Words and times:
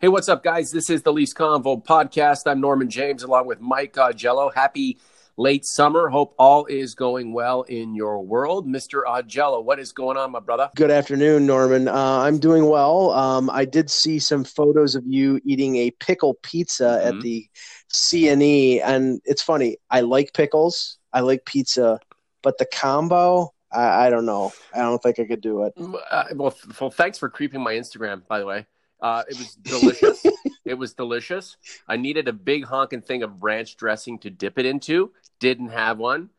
Hey, 0.00 0.08
what's 0.08 0.30
up, 0.30 0.42
guys? 0.42 0.70
This 0.70 0.88
is 0.88 1.02
the 1.02 1.12
Leafs 1.12 1.34
Convo 1.34 1.84
podcast. 1.84 2.50
I'm 2.50 2.58
Norman 2.58 2.88
James 2.88 3.22
along 3.22 3.46
with 3.46 3.60
Mike 3.60 3.92
Augello. 3.96 4.50
Happy 4.54 4.96
late 5.36 5.66
summer. 5.66 6.08
Hope 6.08 6.34
all 6.38 6.64
is 6.64 6.94
going 6.94 7.34
well 7.34 7.64
in 7.64 7.94
your 7.94 8.24
world. 8.24 8.66
Mr. 8.66 9.02
Augello, 9.06 9.62
what 9.62 9.78
is 9.78 9.92
going 9.92 10.16
on, 10.16 10.30
my 10.30 10.40
brother? 10.40 10.70
Good 10.74 10.90
afternoon, 10.90 11.44
Norman. 11.44 11.86
Uh, 11.86 12.20
I'm 12.20 12.38
doing 12.38 12.64
well. 12.64 13.10
Um, 13.10 13.50
I 13.50 13.66
did 13.66 13.90
see 13.90 14.18
some 14.18 14.42
photos 14.42 14.94
of 14.94 15.04
you 15.06 15.38
eating 15.44 15.76
a 15.76 15.90
pickle 15.90 16.32
pizza 16.42 16.84
mm-hmm. 16.84 17.18
at 17.18 17.22
the 17.22 17.46
CNE, 17.92 18.80
and 18.82 19.20
it's 19.26 19.42
funny. 19.42 19.76
I 19.90 20.00
like 20.00 20.32
pickles. 20.32 20.96
I 21.12 21.20
like 21.20 21.44
pizza, 21.44 22.00
but 22.40 22.56
the 22.56 22.64
combo, 22.64 23.52
I, 23.70 24.06
I 24.06 24.08
don't 24.08 24.24
know. 24.24 24.50
I 24.74 24.78
don't 24.78 25.02
think 25.02 25.18
I 25.18 25.26
could 25.26 25.42
do 25.42 25.64
it. 25.64 25.74
Uh, 25.76 26.24
well, 26.36 26.56
well, 26.80 26.90
thanks 26.90 27.18
for 27.18 27.28
creeping 27.28 27.60
my 27.60 27.74
Instagram, 27.74 28.26
by 28.26 28.38
the 28.38 28.46
way. 28.46 28.66
Uh, 29.00 29.22
it 29.28 29.38
was 29.38 29.54
delicious. 29.62 30.24
it 30.64 30.74
was 30.74 30.94
delicious. 30.94 31.56
I 31.88 31.96
needed 31.96 32.28
a 32.28 32.32
big 32.32 32.64
honking 32.64 33.02
thing 33.02 33.22
of 33.22 33.42
ranch 33.42 33.76
dressing 33.76 34.18
to 34.20 34.30
dip 34.30 34.58
it 34.58 34.66
into. 34.66 35.12
Didn't 35.38 35.70
have 35.70 35.98
one, 35.98 36.30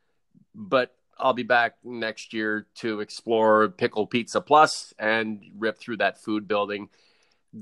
but 0.53 0.95
I'll 1.19 1.33
be 1.33 1.43
back 1.43 1.75
next 1.83 2.33
year 2.33 2.67
to 2.75 2.99
explore 2.99 3.69
Pickle 3.69 4.07
Pizza 4.07 4.41
Plus 4.41 4.93
and 4.97 5.43
rip 5.57 5.77
through 5.79 5.97
that 5.97 6.21
food 6.21 6.47
building. 6.47 6.89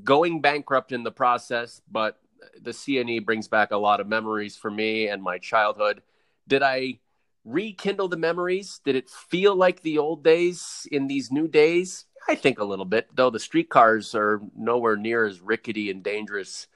Going 0.03 0.41
bankrupt 0.41 0.91
in 0.91 1.03
the 1.03 1.11
process, 1.11 1.81
but 1.91 2.19
the 2.61 2.71
CNE 2.71 3.25
brings 3.25 3.47
back 3.47 3.71
a 3.71 3.77
lot 3.77 3.99
of 3.99 4.07
memories 4.07 4.55
for 4.55 4.71
me 4.71 5.07
and 5.07 5.21
my 5.21 5.37
childhood. 5.37 6.01
Did 6.47 6.63
I 6.63 6.99
rekindle 7.43 8.07
the 8.07 8.17
memories? 8.17 8.79
Did 8.83 8.95
it 8.95 9.09
feel 9.09 9.55
like 9.55 9.81
the 9.81 9.97
old 9.97 10.23
days 10.23 10.87
in 10.91 11.07
these 11.07 11.31
new 11.31 11.47
days? 11.47 12.05
I 12.27 12.35
think 12.35 12.59
a 12.59 12.63
little 12.63 12.85
bit, 12.85 13.07
though 13.15 13.29
the 13.29 13.39
streetcars 13.39 14.13
are 14.15 14.41
nowhere 14.55 14.95
near 14.95 15.25
as 15.25 15.41
rickety 15.41 15.89
and 15.89 16.03
dangerous 16.03 16.67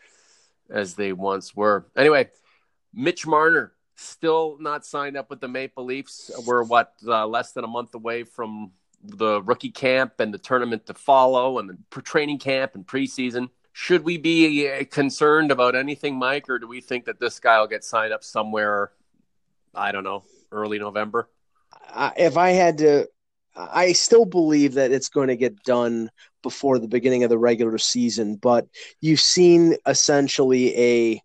as 0.69 0.95
they 0.95 1.13
once 1.13 1.55
were. 1.55 1.85
Anyway, 1.95 2.29
Mitch 2.93 3.27
Marner 3.27 3.73
still 3.95 4.57
not 4.59 4.85
signed 4.85 5.17
up 5.17 5.29
with 5.29 5.41
the 5.41 5.47
Maple 5.47 5.85
Leafs. 5.85 6.31
We're 6.45 6.63
what 6.63 6.93
uh, 7.05 7.27
less 7.27 7.51
than 7.51 7.63
a 7.63 7.67
month 7.67 7.93
away 7.93 8.23
from 8.23 8.71
the 9.03 9.41
rookie 9.41 9.71
camp 9.71 10.19
and 10.19 10.33
the 10.33 10.37
tournament 10.37 10.85
to 10.87 10.93
follow, 10.93 11.59
and 11.59 11.69
the 11.69 12.01
training 12.01 12.39
camp 12.39 12.75
and 12.75 12.85
preseason. 12.85 13.49
Should 13.73 14.03
we 14.03 14.17
be 14.17 14.69
uh, 14.69 14.85
concerned 14.85 15.51
about 15.51 15.75
anything, 15.75 16.15
Mike, 16.15 16.49
or 16.49 16.59
do 16.59 16.67
we 16.67 16.79
think 16.79 17.05
that 17.05 17.19
this 17.19 17.39
guy 17.39 17.59
will 17.59 17.67
get 17.67 17.83
signed 17.83 18.13
up 18.13 18.23
somewhere? 18.23 18.91
I 19.75 19.91
don't 19.91 20.03
know, 20.03 20.23
early 20.51 20.79
November. 20.79 21.29
Uh, 21.91 22.11
if 22.15 22.37
I 22.37 22.51
had 22.51 22.77
to 22.79 23.09
I 23.55 23.93
still 23.93 24.25
believe 24.25 24.73
that 24.73 24.91
it's 24.91 25.09
going 25.09 25.27
to 25.27 25.35
get 25.35 25.63
done 25.63 26.09
before 26.41 26.79
the 26.79 26.87
beginning 26.87 27.23
of 27.23 27.29
the 27.29 27.37
regular 27.37 27.77
season, 27.77 28.35
but 28.35 28.67
you've 28.99 29.19
seen 29.19 29.75
essentially 29.85 30.77
a 30.77 31.21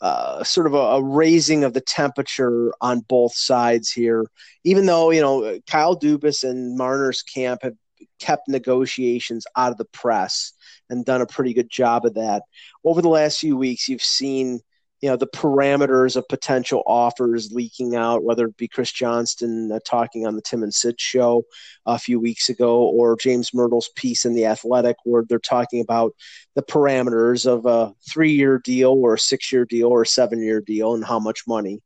uh, 0.00 0.44
sort 0.44 0.66
of 0.66 0.74
a, 0.74 0.76
a, 0.76 1.02
raising 1.02 1.64
of 1.64 1.72
the 1.72 1.80
temperature 1.80 2.72
on 2.80 3.00
both 3.00 3.34
sides 3.34 3.90
here. 3.90 4.26
Even 4.64 4.86
though 4.86 5.10
you 5.10 5.20
know 5.20 5.58
Kyle 5.66 5.98
Dubas 5.98 6.48
and 6.48 6.76
Marner's 6.76 7.22
camp 7.22 7.62
have 7.62 7.74
kept 8.18 8.48
negotiations 8.48 9.46
out 9.56 9.72
of 9.72 9.78
the 9.78 9.84
press 9.86 10.52
and 10.90 11.04
done 11.04 11.20
a 11.20 11.26
pretty 11.26 11.54
good 11.54 11.70
job 11.70 12.04
of 12.04 12.14
that 12.14 12.42
over 12.84 13.00
the 13.00 13.08
last 13.08 13.38
few 13.38 13.56
weeks, 13.56 13.88
you've 13.88 14.02
seen 14.02 14.60
you 15.04 15.10
know 15.10 15.16
the 15.16 15.26
parameters 15.26 16.16
of 16.16 16.26
potential 16.28 16.82
offers 16.86 17.52
leaking 17.52 17.94
out, 17.94 18.24
whether 18.24 18.46
it 18.46 18.56
be 18.56 18.66
Chris 18.66 18.90
Johnston 18.90 19.70
uh, 19.70 19.78
talking 19.84 20.26
on 20.26 20.34
the 20.34 20.40
Tim 20.40 20.62
and 20.62 20.72
Sid 20.72 20.98
show 20.98 21.44
a 21.84 21.98
few 21.98 22.18
weeks 22.18 22.48
ago, 22.48 22.84
or 22.84 23.14
James 23.14 23.52
Mirtle's 23.52 23.90
piece 23.96 24.24
in 24.24 24.32
the 24.32 24.46
Athletic, 24.46 24.96
where 25.04 25.22
they're 25.28 25.38
talking 25.38 25.82
about 25.82 26.14
the 26.54 26.62
parameters 26.62 27.44
of 27.44 27.66
a 27.66 27.92
three-year 28.10 28.62
deal, 28.64 28.92
or 28.92 29.12
a 29.12 29.18
six-year 29.18 29.66
deal, 29.66 29.88
or 29.88 30.00
a 30.00 30.06
seven-year 30.06 30.62
deal, 30.62 30.94
and 30.94 31.04
how 31.04 31.18
much 31.18 31.42
money. 31.46 31.82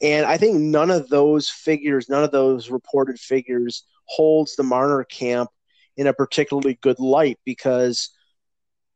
And 0.00 0.24
I 0.24 0.38
think 0.38 0.58
none 0.58 0.90
of 0.90 1.10
those 1.10 1.50
figures, 1.50 2.08
none 2.08 2.24
of 2.24 2.30
those 2.30 2.70
reported 2.70 3.20
figures, 3.20 3.84
holds 4.06 4.56
the 4.56 4.62
Marner 4.62 5.04
camp 5.04 5.50
in 5.98 6.06
a 6.06 6.14
particularly 6.14 6.78
good 6.80 6.98
light 6.98 7.38
because 7.44 8.08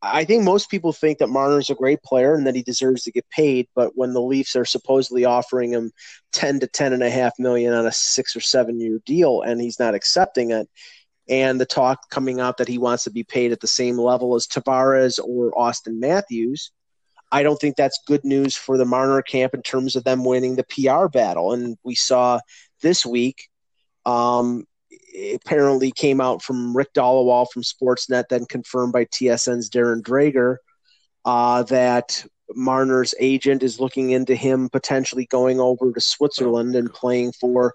I 0.00 0.24
think 0.24 0.44
most 0.44 0.70
people 0.70 0.92
think 0.92 1.18
that 1.18 1.28
Marner's 1.28 1.70
a 1.70 1.74
great 1.74 2.02
player 2.02 2.34
and 2.34 2.46
that 2.46 2.54
he 2.54 2.62
deserves 2.62 3.02
to 3.02 3.12
get 3.12 3.28
paid. 3.30 3.66
But 3.74 3.92
when 3.96 4.12
the 4.12 4.22
Leafs 4.22 4.54
are 4.54 4.64
supposedly 4.64 5.24
offering 5.24 5.72
him 5.72 5.90
ten 6.32 6.60
to 6.60 6.68
ten 6.68 6.92
and 6.92 7.02
a 7.02 7.10
half 7.10 7.32
million 7.38 7.74
on 7.74 7.86
a 7.86 7.92
six 7.92 8.36
or 8.36 8.40
seven 8.40 8.80
year 8.80 9.00
deal, 9.04 9.42
and 9.42 9.60
he's 9.60 9.80
not 9.80 9.94
accepting 9.94 10.52
it, 10.52 10.68
and 11.28 11.60
the 11.60 11.66
talk 11.66 12.08
coming 12.10 12.40
out 12.40 12.58
that 12.58 12.68
he 12.68 12.78
wants 12.78 13.04
to 13.04 13.10
be 13.10 13.24
paid 13.24 13.52
at 13.52 13.60
the 13.60 13.66
same 13.66 13.98
level 13.98 14.34
as 14.34 14.46
Tavares 14.46 15.18
or 15.22 15.52
Auston 15.52 15.98
Matthews, 15.98 16.70
I 17.30 17.42
don't 17.42 17.58
think 17.58 17.76
that's 17.76 18.00
good 18.06 18.24
news 18.24 18.56
for 18.56 18.78
the 18.78 18.86
Marner 18.86 19.20
camp 19.22 19.52
in 19.54 19.62
terms 19.62 19.96
of 19.96 20.04
them 20.04 20.24
winning 20.24 20.56
the 20.56 20.64
PR 20.64 21.08
battle. 21.08 21.52
And 21.52 21.76
we 21.84 21.94
saw 21.94 22.40
this 22.82 23.04
week 23.04 23.48
um, 24.06 24.64
apparently 25.34 25.90
came 25.90 26.20
out 26.20 26.42
from 26.42 26.76
Rick 26.76 26.92
Dhaliwal 26.94 27.46
from 27.52 27.62
Sportsnet, 27.62 28.28
then 28.28 28.46
confirmed 28.46 28.92
by 28.92 29.04
TSN's 29.06 29.70
Darren 29.70 30.02
Dreger, 30.02 30.56
uh, 31.24 31.62
that 31.64 32.24
Marner's 32.54 33.14
agent 33.20 33.62
is 33.62 33.80
looking 33.80 34.10
into 34.10 34.34
him 34.34 34.68
potentially 34.70 35.26
going 35.26 35.60
over 35.60 35.92
to 35.92 36.00
Switzerland 36.00 36.74
and 36.74 36.92
playing 36.92 37.32
for 37.32 37.74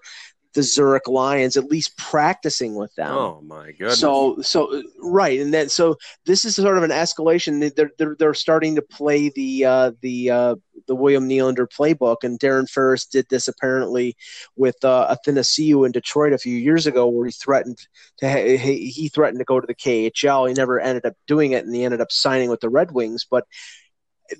the 0.54 0.62
Zurich 0.62 1.08
Lions, 1.08 1.56
at 1.56 1.64
least 1.64 1.96
practicing 1.98 2.74
with 2.74 2.94
them. 2.94 3.12
Oh 3.12 3.40
my 3.42 3.72
goodness! 3.72 3.98
So, 3.98 4.40
so 4.40 4.82
right, 5.02 5.40
and 5.40 5.52
then 5.52 5.68
so 5.68 5.96
this 6.26 6.44
is 6.44 6.56
sort 6.56 6.78
of 6.78 6.84
an 6.84 6.90
escalation. 6.90 7.74
They're 7.74 7.90
they're, 7.98 8.16
they're 8.18 8.34
starting 8.34 8.76
to 8.76 8.82
play 8.82 9.30
the 9.30 9.64
uh, 9.64 9.92
the 10.00 10.30
uh, 10.30 10.54
the 10.86 10.94
William 10.94 11.28
Nylander 11.28 11.66
playbook, 11.66 12.18
and 12.22 12.38
Darren 12.38 12.68
Ferris 12.68 13.06
did 13.06 13.26
this 13.28 13.48
apparently 13.48 14.16
with 14.56 14.76
uh, 14.84 15.14
Athanasiou 15.14 15.84
in 15.84 15.92
Detroit 15.92 16.32
a 16.32 16.38
few 16.38 16.56
years 16.56 16.86
ago, 16.86 17.08
where 17.08 17.26
he 17.26 17.32
threatened 17.32 17.78
to 18.18 18.30
ha- 18.30 18.56
he 18.56 19.10
threatened 19.12 19.40
to 19.40 19.44
go 19.44 19.60
to 19.60 19.66
the 19.66 19.74
KHL. 19.74 20.48
He 20.48 20.54
never 20.54 20.80
ended 20.80 21.04
up 21.04 21.14
doing 21.26 21.52
it, 21.52 21.64
and 21.64 21.74
he 21.74 21.84
ended 21.84 22.00
up 22.00 22.12
signing 22.12 22.48
with 22.48 22.60
the 22.60 22.70
Red 22.70 22.92
Wings, 22.92 23.26
but 23.28 23.44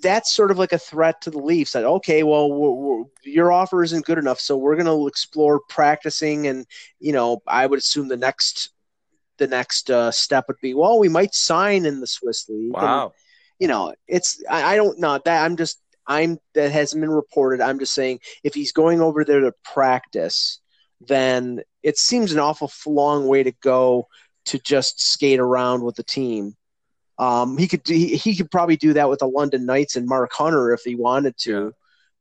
that's 0.03 0.35
sort 0.35 0.51
of 0.51 0.59
like 0.59 0.73
a 0.73 0.79
threat 0.79 1.21
to 1.23 1.31
the 1.31 1.39
Leafs 1.39 1.73
that 1.73 1.85
okay, 1.85 2.23
well, 2.23 2.51
we're, 2.51 2.71
we're, 2.71 3.05
your 3.23 3.53
offer 3.53 3.83
isn't 3.83 4.07
good 4.07 4.19
enough, 4.19 4.41
so 4.41 4.57
we're 4.57 4.77
going 4.77 4.87
to 4.87 5.07
explore 5.07 5.61
practicing, 5.69 6.47
and 6.47 6.67
you 7.01 7.13
know, 7.13 7.43
I 7.47 7.67
would 7.67 7.79
assume 7.79 8.09
the 8.09 8.17
next 8.17 8.71
the 9.39 9.47
next 9.47 9.91
uh, 9.91 10.11
step 10.11 10.45
would 10.49 10.61
be, 10.63 10.75
well, 10.75 10.99
we 10.99 11.09
might 11.09 11.35
sign 11.35 11.87
in 11.87 12.01
the 12.01 12.07
Swiss 12.07 12.49
league. 12.49 12.73
Wow. 12.73 13.05
And, 13.05 13.13
you 13.59 13.69
know, 13.69 13.95
it's 14.07 14.43
I, 14.51 14.75
I 14.75 14.77
don't 14.77 14.99
know 14.99 15.21
that 15.25 15.45
I'm 15.45 15.57
just 15.57 15.81
I'm 16.07 16.39
that 16.55 16.71
hasn't 16.71 17.01
been 17.01 17.11
reported. 17.11 17.61
I'm 17.61 17.79
just 17.79 17.95
saying 17.95 18.21
if 18.43 18.55
he's 18.55 18.73
going 18.73 19.01
over 19.01 19.25
there 19.25 19.41
to 19.41 19.53
practice, 19.65 20.61
then 21.01 21.63
it 21.83 21.99
seems 21.99 22.33
an 22.33 22.39
awful 22.39 22.71
long 22.87 23.27
way 23.27 23.43
to 23.43 23.53
go 23.53 24.09
to 24.47 24.59
just 24.59 25.01
skate 25.01 25.41
around 25.41 25.83
with 25.83 25.97
the 25.97 26.03
team. 26.03 26.57
Um, 27.19 27.57
he 27.57 27.69
could 27.69 27.87
he, 27.87 28.17
he 28.17 28.35
could 28.35 28.51
probably 28.51 28.77
do 28.77 28.93
that 28.95 29.09
with 29.09 29.21
the 29.21 29.29
London 29.29 29.67
Knights 29.67 29.97
and 29.97 30.07
Mark 30.07 30.33
Hunter 30.33 30.73
if 30.73 30.83
he 30.83 30.95
wanted 30.95 31.37
to, 31.39 31.65
yeah. 31.67 31.71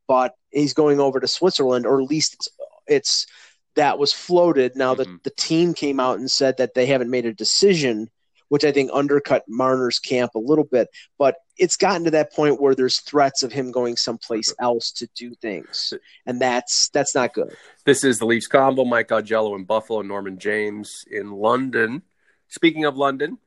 but 0.08 0.36
he's 0.52 0.74
going 0.74 1.00
over 1.00 1.20
to 1.20 1.28
Switzerland, 1.28 1.86
or 1.86 2.00
at 2.00 2.09
least 2.09 2.36
it's, 2.36 2.50
it's 2.86 3.28
that 3.76 3.98
was 3.98 4.14
floated. 4.14 4.76
Now 4.76 4.94
mm-hmm. 4.94 5.12
that 5.14 5.24
the 5.24 5.31
team 5.31 5.74
came 5.74 6.00
out 6.00 6.20
and 6.20 6.30
said 6.30 6.58
that 6.58 6.76
they 6.76 6.86
haven't 6.86 7.09
made 7.09 7.26
a 7.26 7.34
decision, 7.34 8.09
which 8.50 8.64
I 8.64 8.72
think 8.72 8.92
undercut 8.94 9.46
Marner's 9.48 9.98
camp 9.98 10.36
a 10.36 10.40
little 10.40 10.64
bit. 10.64 10.90
But 11.18 11.38
it's 11.58 11.75
gotten 11.75 12.04
to 12.04 12.12
that 12.12 12.34
point 12.34 12.62
where 12.62 12.75
there's 12.75 13.00
threats 13.00 13.42
of 13.42 13.52
him 13.52 13.72
going 13.72 13.96
someplace 13.96 14.54
else 14.60 14.92
to 14.92 15.08
do 15.16 15.34
things, 15.36 15.94
and 16.28 16.40
that's 16.40 16.90
that's 16.90 17.16
not 17.16 17.34
good. 17.34 17.56
This 17.86 18.04
is 18.04 18.20
the 18.20 18.28
Leafs 18.28 18.48
Convo: 18.48 18.88
Mike 18.88 19.10
Augello 19.10 19.56
in 19.56 19.64
Buffalo, 19.64 20.04
Norman 20.04 20.38
James 20.38 21.04
in 21.10 21.31
London. 21.31 22.04
Speaking 22.48 22.86
of 22.86 22.96
London, 22.96 23.40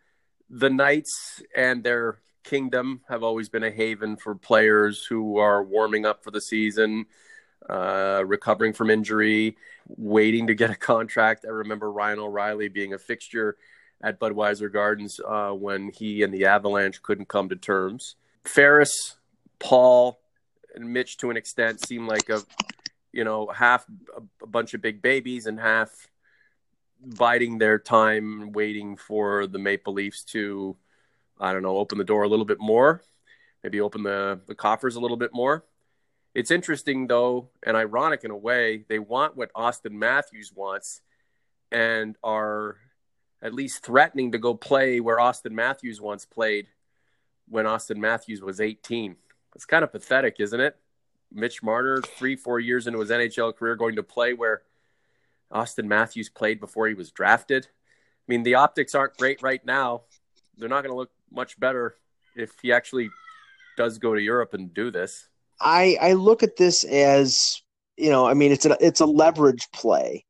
the 0.51 0.71
Knights 0.71 1.43
and 1.55 1.83
their 1.83 2.19
kingdom 2.45 3.01
have 3.09 3.23
always 3.23 3.49
been 3.49 3.65
a 3.65 3.71
haven 3.71 4.16
for 4.16 4.34
players 4.34 5.04
who 5.04 5.39
are 5.39 5.63
warming 5.63 6.07
up 6.07 6.22
for 6.22 6.31
the 6.31 6.41
season, 6.41 7.07
uh, 7.69 8.22
recovering 8.25 8.72
from 8.72 8.91
injury, 8.91 9.57
waiting 9.89 10.47
to 10.47 10.54
get 10.54 10.71
a 10.71 10.77
contract. 10.77 11.45
I 11.47 11.51
remember 11.51 11.91
Ryan 11.91 12.21
O'Reilly 12.21 12.69
being 12.69 12.95
a 12.95 12.98
fixture 12.98 13.57
at 14.01 14.21
Budweiser 14.21 14.72
Gardens 14.72 15.21
uh, 15.27 15.51
when 15.51 15.91
he 15.91 16.22
and 16.22 16.33
the 16.33 16.47
Avalanche 16.47 17.03
couldn't 17.03 17.28
come 17.28 17.48
to 17.48 17.57
terms. 17.57 18.15
Ferris, 18.45 19.16
Paul, 19.59 20.21
and 20.75 20.93
Mitch, 20.93 21.16
to 21.19 21.31
an 21.31 21.37
extent, 21.37 21.84
seem 21.84 22.07
like 22.07 22.28
a 22.28 22.43
you 23.13 23.25
know 23.25 23.48
half 23.48 23.87
a 24.43 24.47
bunch 24.47 24.75
of 24.75 24.83
big 24.83 25.01
babies 25.03 25.47
and 25.47 25.59
half 25.59 25.91
biding 27.04 27.59
their 27.59 27.78
time, 27.78 28.53
waiting 28.53 28.97
for 28.97 29.47
the 29.47 29.59
Maple 29.59 29.93
Leafs 29.93 30.25
to, 30.25 30.77
I 31.41 31.53
don't 31.53 31.63
know, 31.63 31.77
open 31.77 31.98
the 31.98 32.04
door 32.04 32.22
a 32.22 32.28
little 32.28 32.45
bit 32.45 32.60
more, 32.60 33.03
maybe 33.63 33.81
open 33.81 34.03
the, 34.03 34.41
the 34.47 34.54
coffers 34.54 34.97
a 34.97 35.01
little 35.01 35.16
bit 35.16 35.31
more. 35.33 35.65
It's 36.34 36.51
interesting, 36.51 37.07
though, 37.07 37.48
and 37.65 37.77
ironic 37.77 38.25
in 38.25 38.31
a 38.31 38.37
way. 38.37 38.84
They 38.89 38.98
want 38.98 39.37
what 39.37 39.53
Auston 39.54 39.93
Matthews 39.93 40.53
wants 40.54 41.01
and 41.72 42.16
are 42.22 42.77
at 43.43 43.54
least 43.54 43.84
threatening 43.84 44.33
to 44.33 44.39
go 44.39 44.54
play 44.54 45.01
where 45.01 45.19
Auston 45.19 45.53
Matthews 45.53 46.01
once 46.01 46.25
played 46.25 46.66
when 47.48 47.65
Auston 47.65 47.97
Matthews 47.97 48.43
was 48.43 48.60
18. 48.60 49.16
It's 49.54 49.65
kind 49.65 49.84
of 49.84 49.93
pathetic, 49.93 50.37
isn't 50.39 50.60
it? 50.60 50.77
Mitch 51.33 51.63
Marner, 51.63 52.01
three, 52.03 52.37
four 52.37 52.60
years 52.60 52.87
into 52.87 53.01
his 53.01 53.10
NHL 53.10 53.54
career, 53.57 53.75
going 53.75 53.97
to 53.97 54.03
play 54.03 54.33
where 54.33 54.63
Auston 55.53 55.84
Matthews 55.84 56.28
played 56.28 56.60
before 56.60 56.89
he 56.89 56.95
was 56.95 57.10
drafted. 57.10 57.66
I 57.66 58.25
mean, 58.28 58.43
the 58.43 58.57
optics 58.57 58.95
aren't 58.95 59.16
great 59.16 59.43
right 59.43 59.65
now. 59.65 60.03
They're 60.57 60.69
not 60.69 60.83
going 60.83 60.93
to 60.93 60.97
look 60.97 61.10
much 61.31 61.59
better 61.59 61.97
if 62.34 62.53
he 62.60 62.72
actually 62.72 63.10
does 63.77 63.98
go 63.98 64.15
to 64.15 64.21
Europe 64.21 64.54
and 64.54 64.72
do 64.72 64.91
this. 64.91 65.28
I 65.60 65.97
I 66.01 66.13
look 66.15 66.43
at 66.43 66.57
this 66.57 66.84
as 66.84 67.63
you 67.97 68.10
know, 68.10 68.27
I 68.27 68.34
mean, 68.34 68.53
it's 68.53 68.66
a 68.66 68.77
it's 68.81 69.01
a 69.01 69.07
leverage 69.07 69.69
play. 69.72 70.25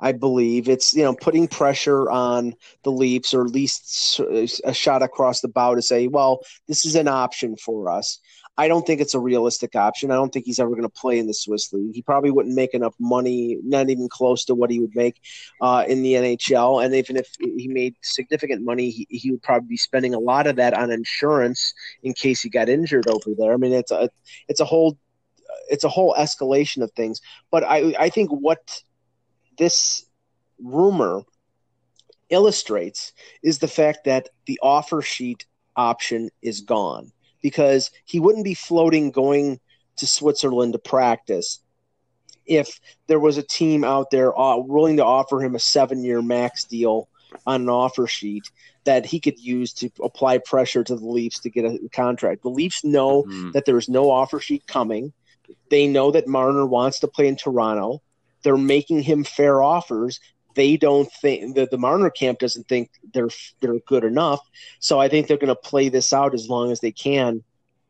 I 0.00 0.12
believe 0.12 0.68
it's 0.68 0.94
you 0.94 1.02
know 1.02 1.14
putting 1.14 1.46
pressure 1.46 2.10
on 2.10 2.54
the 2.82 2.90
Leafs 2.90 3.34
or 3.34 3.44
at 3.44 3.52
least 3.52 4.20
a 4.64 4.74
shot 4.74 5.02
across 5.02 5.40
the 5.40 5.48
bow 5.48 5.74
to 5.74 5.82
say, 5.82 6.08
well, 6.08 6.40
this 6.68 6.84
is 6.84 6.96
an 6.96 7.08
option 7.08 7.56
for 7.56 7.90
us. 7.90 8.18
I 8.58 8.68
don't 8.68 8.86
think 8.86 9.00
it's 9.00 9.14
a 9.14 9.20
realistic 9.20 9.74
option. 9.74 10.10
I 10.10 10.14
don't 10.14 10.30
think 10.30 10.44
he's 10.44 10.58
ever 10.58 10.70
going 10.70 10.82
to 10.82 10.88
play 10.90 11.18
in 11.18 11.26
the 11.26 11.32
Swiss 11.32 11.72
league. 11.72 11.94
He 11.94 12.02
probably 12.02 12.30
wouldn't 12.30 12.54
make 12.54 12.74
enough 12.74 12.94
money, 13.00 13.56
not 13.64 13.88
even 13.88 14.10
close 14.10 14.44
to 14.44 14.54
what 14.54 14.70
he 14.70 14.78
would 14.78 14.94
make 14.94 15.16
uh, 15.62 15.84
in 15.88 16.02
the 16.02 16.14
NHL. 16.14 16.84
And 16.84 16.94
even 16.94 17.16
if 17.16 17.28
he 17.40 17.66
made 17.68 17.94
significant 18.02 18.62
money, 18.62 18.90
he, 18.90 19.06
he 19.08 19.30
would 19.30 19.42
probably 19.42 19.68
be 19.68 19.76
spending 19.78 20.12
a 20.12 20.18
lot 20.18 20.46
of 20.46 20.56
that 20.56 20.74
on 20.74 20.90
insurance 20.90 21.72
in 22.02 22.12
case 22.12 22.42
he 22.42 22.50
got 22.50 22.68
injured 22.68 23.08
over 23.08 23.30
there. 23.38 23.54
I 23.54 23.56
mean, 23.56 23.72
it's 23.72 23.90
a 23.90 24.10
it's 24.48 24.60
a 24.60 24.66
whole 24.66 24.98
it's 25.70 25.84
a 25.84 25.88
whole 25.88 26.14
escalation 26.18 26.82
of 26.82 26.92
things. 26.92 27.22
But 27.50 27.64
I 27.64 27.94
I 27.98 28.10
think 28.10 28.30
what 28.30 28.82
this 29.56 30.04
rumor 30.58 31.22
illustrates 32.28 33.14
is 33.42 33.60
the 33.60 33.68
fact 33.68 34.04
that 34.04 34.28
the 34.46 34.60
offer 34.62 35.00
sheet 35.00 35.46
option 35.74 36.28
is 36.42 36.60
gone 36.60 37.12
because 37.42 37.90
he 38.04 38.20
wouldn't 38.20 38.44
be 38.44 38.54
floating 38.54 39.10
going 39.10 39.60
to 39.96 40.06
Switzerland 40.06 40.72
to 40.72 40.78
practice 40.78 41.60
if 42.46 42.80
there 43.06 43.20
was 43.20 43.38
a 43.38 43.42
team 43.42 43.84
out 43.84 44.10
there 44.10 44.36
uh, 44.38 44.56
willing 44.56 44.96
to 44.96 45.04
offer 45.04 45.40
him 45.40 45.54
a 45.54 45.60
seven 45.60 46.02
year 46.02 46.22
max 46.22 46.64
deal 46.64 47.08
on 47.46 47.62
an 47.62 47.68
offer 47.68 48.06
sheet 48.06 48.50
that 48.84 49.06
he 49.06 49.20
could 49.20 49.38
use 49.38 49.72
to 49.72 49.90
apply 50.02 50.38
pressure 50.38 50.84
to 50.84 50.96
the 50.96 51.06
Leafs 51.06 51.40
to 51.40 51.50
get 51.50 51.64
a 51.64 51.78
contract. 51.92 52.42
The 52.42 52.50
Leafs 52.50 52.84
know 52.84 53.22
mm-hmm. 53.22 53.52
that 53.52 53.64
there 53.64 53.78
is 53.78 53.88
no 53.88 54.10
offer 54.10 54.40
sheet 54.40 54.66
coming. 54.66 55.12
They 55.70 55.86
know 55.86 56.10
that 56.10 56.26
Marner 56.26 56.66
wants 56.66 57.00
to 57.00 57.08
play 57.08 57.28
in 57.28 57.36
Toronto. 57.36 58.02
They're 58.42 58.56
making 58.56 59.02
him 59.02 59.24
fair 59.24 59.62
offers 59.62 60.20
they 60.54 60.76
don't 60.76 61.10
think 61.12 61.54
the, 61.54 61.66
the 61.70 61.78
Marner 61.78 62.10
camp 62.10 62.38
doesn't 62.38 62.68
think 62.68 62.90
they're 63.12 63.30
they're 63.60 63.78
good 63.80 64.04
enough. 64.04 64.40
So 64.78 64.98
I 64.98 65.08
think 65.08 65.26
they're 65.26 65.36
going 65.36 65.48
to 65.48 65.54
play 65.54 65.88
this 65.88 66.12
out 66.12 66.34
as 66.34 66.48
long 66.48 66.70
as 66.70 66.80
they 66.80 66.92
can, 66.92 67.42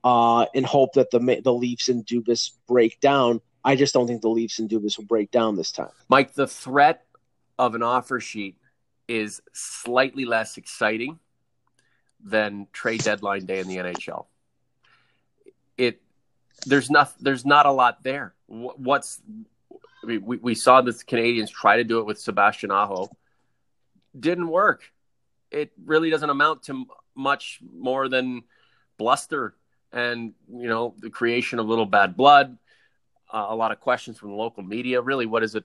uh, 0.04 0.46
and 0.54 0.64
hope 0.66 0.94
that 0.94 1.10
the 1.10 1.40
the 1.42 1.52
Leafs 1.52 1.88
and 1.88 2.06
Dubas 2.06 2.52
break 2.66 3.00
down. 3.00 3.40
I 3.64 3.76
just 3.76 3.94
don't 3.94 4.06
think 4.06 4.22
the 4.22 4.28
Leafs 4.28 4.58
and 4.58 4.68
Dubas 4.68 4.98
will 4.98 5.04
break 5.04 5.30
down 5.30 5.56
this 5.56 5.72
time. 5.72 5.90
Mike, 6.08 6.34
the 6.34 6.48
threat 6.48 7.04
of 7.58 7.74
an 7.74 7.82
offer 7.82 8.18
sheet 8.18 8.56
is 9.06 9.40
slightly 9.52 10.24
less 10.24 10.56
exciting 10.56 11.18
than 12.24 12.66
trade 12.72 13.02
deadline 13.02 13.46
day 13.46 13.58
in 13.58 13.68
the 13.68 13.76
NHL. 13.76 14.26
It 15.76 16.00
there's 16.66 16.90
not 16.90 17.12
there's 17.20 17.44
not 17.44 17.66
a 17.66 17.72
lot 17.72 18.02
there. 18.02 18.34
What's 18.46 19.20
I 20.02 20.06
mean, 20.06 20.24
we, 20.24 20.36
we 20.38 20.54
saw 20.54 20.80
the 20.80 20.92
Canadiens 20.92 21.50
try 21.50 21.76
to 21.76 21.84
do 21.84 22.00
it 22.00 22.06
with 22.06 22.18
Sebastian 22.18 22.70
Aho. 22.70 23.08
Didn't 24.18 24.48
work. 24.48 24.82
It 25.50 25.72
really 25.84 26.10
doesn't 26.10 26.28
amount 26.28 26.64
to 26.64 26.86
much 27.14 27.60
more 27.74 28.08
than 28.08 28.42
bluster 28.98 29.54
and, 29.92 30.32
you 30.50 30.68
know, 30.68 30.94
the 30.98 31.10
creation 31.10 31.58
of 31.58 31.66
little 31.66 31.86
bad 31.86 32.16
blood. 32.16 32.56
Uh, 33.32 33.46
a 33.48 33.56
lot 33.56 33.72
of 33.72 33.80
questions 33.80 34.18
from 34.18 34.30
the 34.30 34.36
local 34.36 34.62
media. 34.62 35.00
Really, 35.00 35.26
what 35.26 35.42
is 35.42 35.54
it 35.54 35.64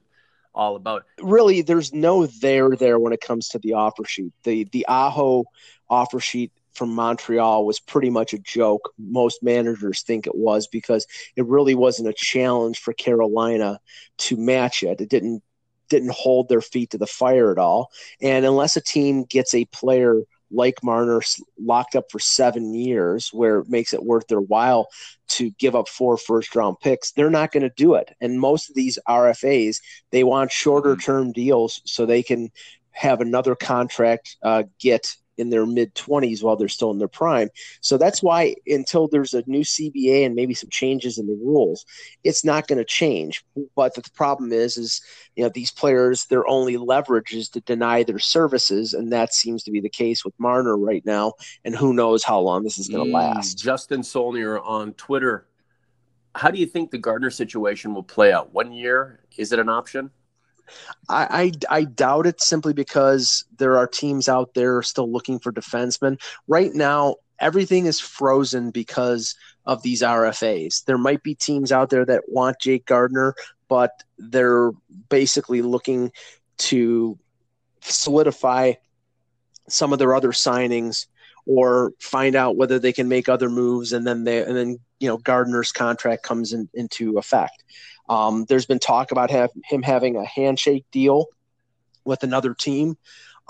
all 0.54 0.76
about? 0.76 1.06
Really, 1.22 1.62
there's 1.62 1.94
no 1.94 2.26
there 2.26 2.76
there 2.76 3.00
when 3.00 3.14
it 3.14 3.22
comes 3.22 3.50
to 3.50 3.60
the 3.60 3.74
offer 3.74 4.06
sheet. 4.06 4.34
The 4.44 4.66
the 4.66 4.86
Aho 4.88 5.46
offer 5.90 6.20
sheet 6.20 6.52
from 6.78 6.94
Montreal 6.94 7.66
was 7.66 7.80
pretty 7.80 8.10
much 8.10 8.34
a 8.34 8.40
joke. 8.40 8.94
Most 8.98 9.44
managers 9.44 10.04
think 10.04 10.28
it 10.28 10.36
was 10.36 10.68
because 10.68 11.08
it 11.36 11.46
really 11.46 11.76
wasn't 11.76 12.10
a 12.10 12.14
challenge 12.14 12.80
for 12.80 12.94
Carolina 12.94 13.80
to 14.20 14.38
match 14.38 14.84
it. 14.84 15.02
It 15.02 15.10
didn't 15.10 15.44
didn't 15.90 16.12
hold 16.12 16.50
their 16.50 16.62
feet 16.62 16.92
to 16.92 16.98
the 16.98 17.08
fire 17.08 17.50
at 17.52 17.58
all. 17.58 17.92
And 18.22 18.46
unless 18.46 18.76
a 18.76 18.82
team 18.82 19.24
gets 19.24 19.54
a 19.54 19.66
player 19.66 20.22
like 20.52 20.84
Marner 20.84 21.22
locked 21.60 21.96
up 21.96 22.12
for 22.12 22.20
seven 22.20 22.74
years, 22.74 23.30
where 23.34 23.60
it 23.60 23.70
makes 23.70 23.94
it 23.94 24.04
worth 24.04 24.28
their 24.28 24.42
while 24.42 24.88
to 25.30 25.52
give 25.52 25.76
up 25.76 25.88
four 25.88 26.18
first 26.18 26.56
round 26.56 26.80
picks, 26.82 27.12
they're 27.12 27.30
not 27.30 27.52
going 27.52 27.64
to 27.64 27.74
do 27.76 27.96
it. 27.96 28.16
And 28.22 28.40
most 28.40 28.70
of 28.70 28.76
these 28.76 29.00
RFAs, 29.08 29.82
they 30.12 30.24
want 30.24 30.52
shorter 30.52 30.92
mm-hmm. 30.92 31.02
term 31.02 31.32
deals 31.32 31.82
so 31.86 32.06
they 32.06 32.24
can 32.24 32.52
have 32.92 33.22
another 33.22 33.56
contract 33.56 34.38
uh, 34.42 34.64
get 34.80 35.16
in 35.38 35.50
their 35.50 35.66
mid 35.66 35.94
20s 35.96 36.44
while 36.44 36.56
they're 36.56 36.68
still 36.68 36.92
in 36.92 36.98
their 36.98 37.08
prime. 37.08 37.50
So 37.82 37.98
that's 37.98 38.22
why 38.24 38.56
until 38.66 39.08
there's 39.08 39.34
a 39.34 39.44
new 39.48 39.62
CBA 39.62 40.26
and 40.26 40.36
maybe 40.36 40.54
some 40.54 40.70
changes 40.70 41.18
in 41.18 41.28
the 41.28 41.40
rules, 41.42 41.86
it's 42.24 42.44
not 42.44 42.68
going 42.68 42.80
to 42.80 42.86
change. 42.86 43.44
But 43.76 43.94
the 43.94 44.04
problem 44.14 44.52
is, 44.52 44.78
is 44.78 45.02
you 45.36 45.44
know 45.44 45.50
these 45.50 45.72
players 45.72 46.26
their 46.26 46.48
only 46.48 46.78
leverage 46.78 47.34
is 47.34 47.50
to 47.50 47.62
deny 47.62 48.04
their 48.04 48.20
services, 48.20 48.94
and 48.94 49.12
that 49.12 49.34
seems 49.34 49.64
to 49.64 49.72
be 49.72 49.80
the 49.80 49.90
case 49.90 50.26
with 50.26 50.34
Marner 50.40 50.78
right 50.78 51.06
now. 51.06 51.34
And 51.64 51.76
who 51.76 51.94
knows 51.94 52.24
how 52.24 52.40
long 52.40 52.64
this 52.64 52.78
is 52.78 52.88
going 52.88 53.06
to 53.06 53.12
mm, 53.12 53.16
last? 53.16 53.58
Justin 53.58 54.02
Solnier 54.02 54.60
on 54.60 54.94
Twitter. 54.94 55.48
How 56.36 56.52
do 56.52 56.60
you 56.60 56.68
think 56.68 56.92
the 56.92 57.00
Gardiner 57.00 57.32
situation 57.32 57.96
will 57.96 58.04
play 58.04 58.32
out? 58.32 58.54
One 58.54 58.72
year 58.72 59.22
is 59.38 59.52
it 59.52 59.60
an 59.60 59.70
option? 59.70 60.12
I, 61.10 61.52
I, 61.70 61.78
I 61.80 61.84
doubt 61.84 62.28
it 62.28 62.42
simply 62.42 62.74
because 62.74 63.46
there 63.58 63.78
are 63.78 63.88
teams 63.88 64.28
out 64.30 64.54
there 64.54 64.82
still 64.82 65.12
looking 65.12 65.40
for 65.40 65.52
defensemen. 65.52 66.20
Right 66.48 66.74
now, 66.74 67.16
everything 67.40 67.86
is 67.86 68.00
frozen 68.00 68.72
because 68.72 69.36
of 69.66 69.82
these 69.84 70.02
RFAs. 70.02 70.86
There 70.86 70.98
might 70.98 71.24
be 71.24 71.36
teams 71.36 71.72
out 71.72 71.90
there 71.90 72.06
that 72.06 72.24
want 72.28 72.60
Jake 72.60 72.86
Gardiner, 72.86 73.36
but 73.68 74.04
they're 74.18 74.72
basically 75.10 75.62
looking 75.62 76.12
to 76.58 77.18
solidify 77.82 78.74
some 79.70 79.94
of 79.94 80.00
their 80.00 80.16
other 80.16 80.32
signings 80.32 81.08
or 81.46 81.94
find 82.00 82.36
out 82.36 82.58
whether 82.58 82.80
they 82.80 82.94
can 82.94 83.08
make 83.08 83.30
other 83.30 83.50
moves 83.50 83.94
and 83.94 84.06
then 84.06 84.24
they 84.24 84.44
and 84.44 84.56
then 84.56 84.78
you 85.00 85.08
know 85.08 85.18
Gardiner's 85.18 85.72
contract 85.72 86.24
comes 86.24 86.54
in, 86.54 86.70
into 86.74 87.18
effect. 87.18 87.64
Um, 88.10 88.46
there's 88.48 88.66
been 88.66 88.80
talk 88.80 89.12
about 89.12 89.32
have, 89.32 89.52
him 89.66 89.84
having 89.84 90.16
a 90.16 90.26
handshake 90.26 90.86
deal 90.92 91.28
with 92.06 92.24
another 92.24 92.54
team, 92.54 92.98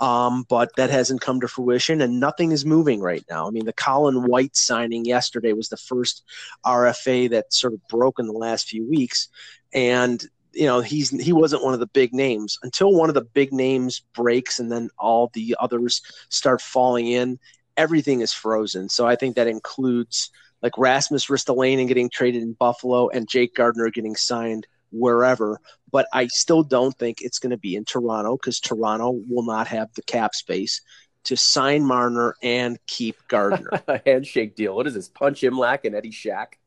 um, 0.00 0.44
but 0.48 0.74
that 0.76 0.90
hasn't 0.90 1.20
come 1.20 1.40
to 1.40 1.48
fruition, 1.48 2.00
and 2.00 2.20
nothing 2.20 2.52
is 2.52 2.64
moving 2.64 3.00
right 3.00 3.24
now. 3.28 3.46
I 3.46 3.50
mean, 3.50 3.64
the 3.64 3.72
Colin 3.72 4.24
White 4.24 4.56
signing 4.56 5.04
yesterday 5.04 5.52
was 5.52 5.68
the 5.68 5.76
first 5.76 6.22
RFA 6.64 7.30
that 7.30 7.52
sort 7.52 7.74
of 7.74 7.86
broke 7.88 8.18
in 8.18 8.26
the 8.26 8.32
last 8.32 8.68
few 8.68 8.88
weeks, 8.88 9.28
and 9.72 10.22
you 10.52 10.66
know 10.66 10.80
he's 10.80 11.10
he 11.10 11.32
wasn't 11.32 11.64
one 11.64 11.74
of 11.74 11.80
the 11.80 11.86
big 11.86 12.12
names 12.12 12.58
until 12.62 12.92
one 12.92 13.08
of 13.08 13.14
the 13.14 13.22
big 13.24 13.52
names 13.52 14.02
breaks, 14.14 14.60
and 14.60 14.70
then 14.70 14.88
all 14.98 15.30
the 15.34 15.56
others 15.58 16.02
start 16.28 16.60
falling 16.60 17.06
in. 17.06 17.38
Everything 17.76 18.20
is 18.22 18.32
frozen. 18.32 18.88
So 18.88 19.06
I 19.06 19.14
think 19.14 19.36
that 19.36 19.46
includes 19.46 20.30
like 20.62 20.76
Rasmus 20.78 21.26
Ristolainen 21.26 21.88
getting 21.88 22.10
traded 22.10 22.42
in 22.42 22.52
Buffalo 22.52 23.08
and 23.08 23.28
Jake 23.28 23.54
Gardiner 23.54 23.90
getting 23.90 24.16
signed 24.16 24.66
wherever. 24.90 25.60
But 25.90 26.06
I 26.12 26.26
still 26.28 26.62
don't 26.62 26.96
think 26.98 27.18
it's 27.20 27.38
going 27.38 27.50
to 27.50 27.58
be 27.58 27.76
in 27.76 27.84
Toronto 27.84 28.36
because 28.36 28.60
Toronto 28.60 29.20
will 29.28 29.44
not 29.44 29.68
have 29.68 29.92
the 29.94 30.02
cap 30.02 30.34
space 30.34 30.80
to 31.24 31.36
sign 31.36 31.84
Marner 31.84 32.34
and 32.42 32.78
keep 32.86 33.16
Gardiner. 33.28 33.70
a 33.86 34.00
handshake 34.06 34.56
deal. 34.56 34.74
What 34.74 34.86
is 34.86 34.94
this? 34.94 35.08
Punch 35.08 35.42
Imlach 35.42 35.84
and 35.84 35.94
Eddie 35.94 36.10
Shack? 36.10 36.58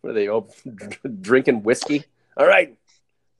What 0.00 0.10
are 0.10 0.14
they 0.14 0.28
oh, 0.28 0.48
drinking 1.20 1.62
whiskey? 1.62 2.04
All 2.36 2.46
right, 2.46 2.76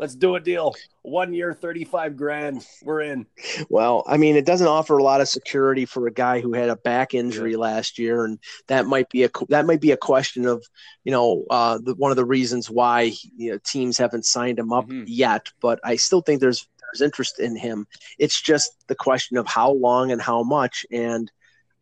let's 0.00 0.14
do 0.14 0.34
a 0.34 0.40
deal. 0.40 0.74
One 1.02 1.34
year, 1.34 1.52
35 1.52 2.16
grand. 2.16 2.66
We're 2.82 3.02
in. 3.02 3.26
Well, 3.68 4.02
I 4.06 4.16
mean, 4.16 4.34
it 4.34 4.46
doesn't 4.46 4.66
offer 4.66 4.96
a 4.96 5.02
lot 5.02 5.20
of 5.20 5.28
security 5.28 5.84
for 5.84 6.06
a 6.06 6.12
guy 6.12 6.40
who 6.40 6.54
had 6.54 6.70
a 6.70 6.76
back 6.76 7.12
injury 7.12 7.54
last 7.54 7.98
year. 7.98 8.24
And 8.24 8.38
that 8.66 8.86
might 8.86 9.10
be 9.10 9.24
a, 9.24 9.30
that 9.50 9.66
might 9.66 9.82
be 9.82 9.90
a 9.90 9.98
question 9.98 10.46
of, 10.46 10.64
you 11.04 11.12
know, 11.12 11.44
uh, 11.50 11.78
the, 11.78 11.94
one 11.94 12.10
of 12.10 12.16
the 12.16 12.24
reasons 12.24 12.70
why 12.70 13.12
you 13.36 13.52
know, 13.52 13.58
teams 13.58 13.98
haven't 13.98 14.24
signed 14.24 14.58
him 14.58 14.72
up 14.72 14.86
mm-hmm. 14.86 15.04
yet, 15.06 15.48
but 15.60 15.78
I 15.84 15.96
still 15.96 16.22
think 16.22 16.40
there's, 16.40 16.66
there's 16.80 17.02
interest 17.02 17.38
in 17.38 17.54
him. 17.54 17.86
It's 18.18 18.40
just 18.40 18.88
the 18.88 18.96
question 18.96 19.36
of 19.36 19.46
how 19.46 19.70
long 19.72 20.12
and 20.12 20.20
how 20.20 20.42
much. 20.42 20.86
And 20.90 21.30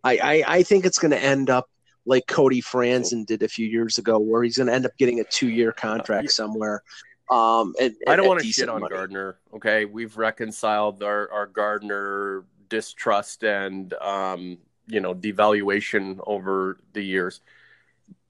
I, 0.02 0.18
I, 0.18 0.44
I 0.56 0.62
think 0.64 0.84
it's 0.84 0.98
going 0.98 1.12
to 1.12 1.22
end 1.22 1.50
up 1.50 1.70
like 2.04 2.26
Cody 2.26 2.62
Franson 2.62 3.26
did 3.26 3.42
a 3.42 3.48
few 3.48 3.66
years 3.66 3.98
ago, 3.98 4.18
where 4.18 4.42
he's 4.42 4.56
going 4.56 4.66
to 4.66 4.72
end 4.72 4.86
up 4.86 4.96
getting 4.96 5.20
a 5.20 5.24
two-year 5.24 5.72
contract 5.72 6.30
somewhere. 6.30 6.82
Um, 7.30 7.74
and, 7.78 7.94
I 8.06 8.16
don't 8.16 8.26
want 8.26 8.40
to 8.40 8.46
shit 8.46 8.68
on 8.68 8.80
money. 8.80 8.94
Gardiner. 8.94 9.38
Okay, 9.54 9.84
we've 9.84 10.16
reconciled 10.16 11.02
our 11.02 11.30
our 11.30 11.46
Gardiner 11.46 12.44
distrust 12.68 13.44
and 13.44 13.92
um, 13.94 14.58
you 14.86 15.00
know 15.00 15.14
devaluation 15.14 16.20
over 16.26 16.78
the 16.92 17.02
years. 17.02 17.40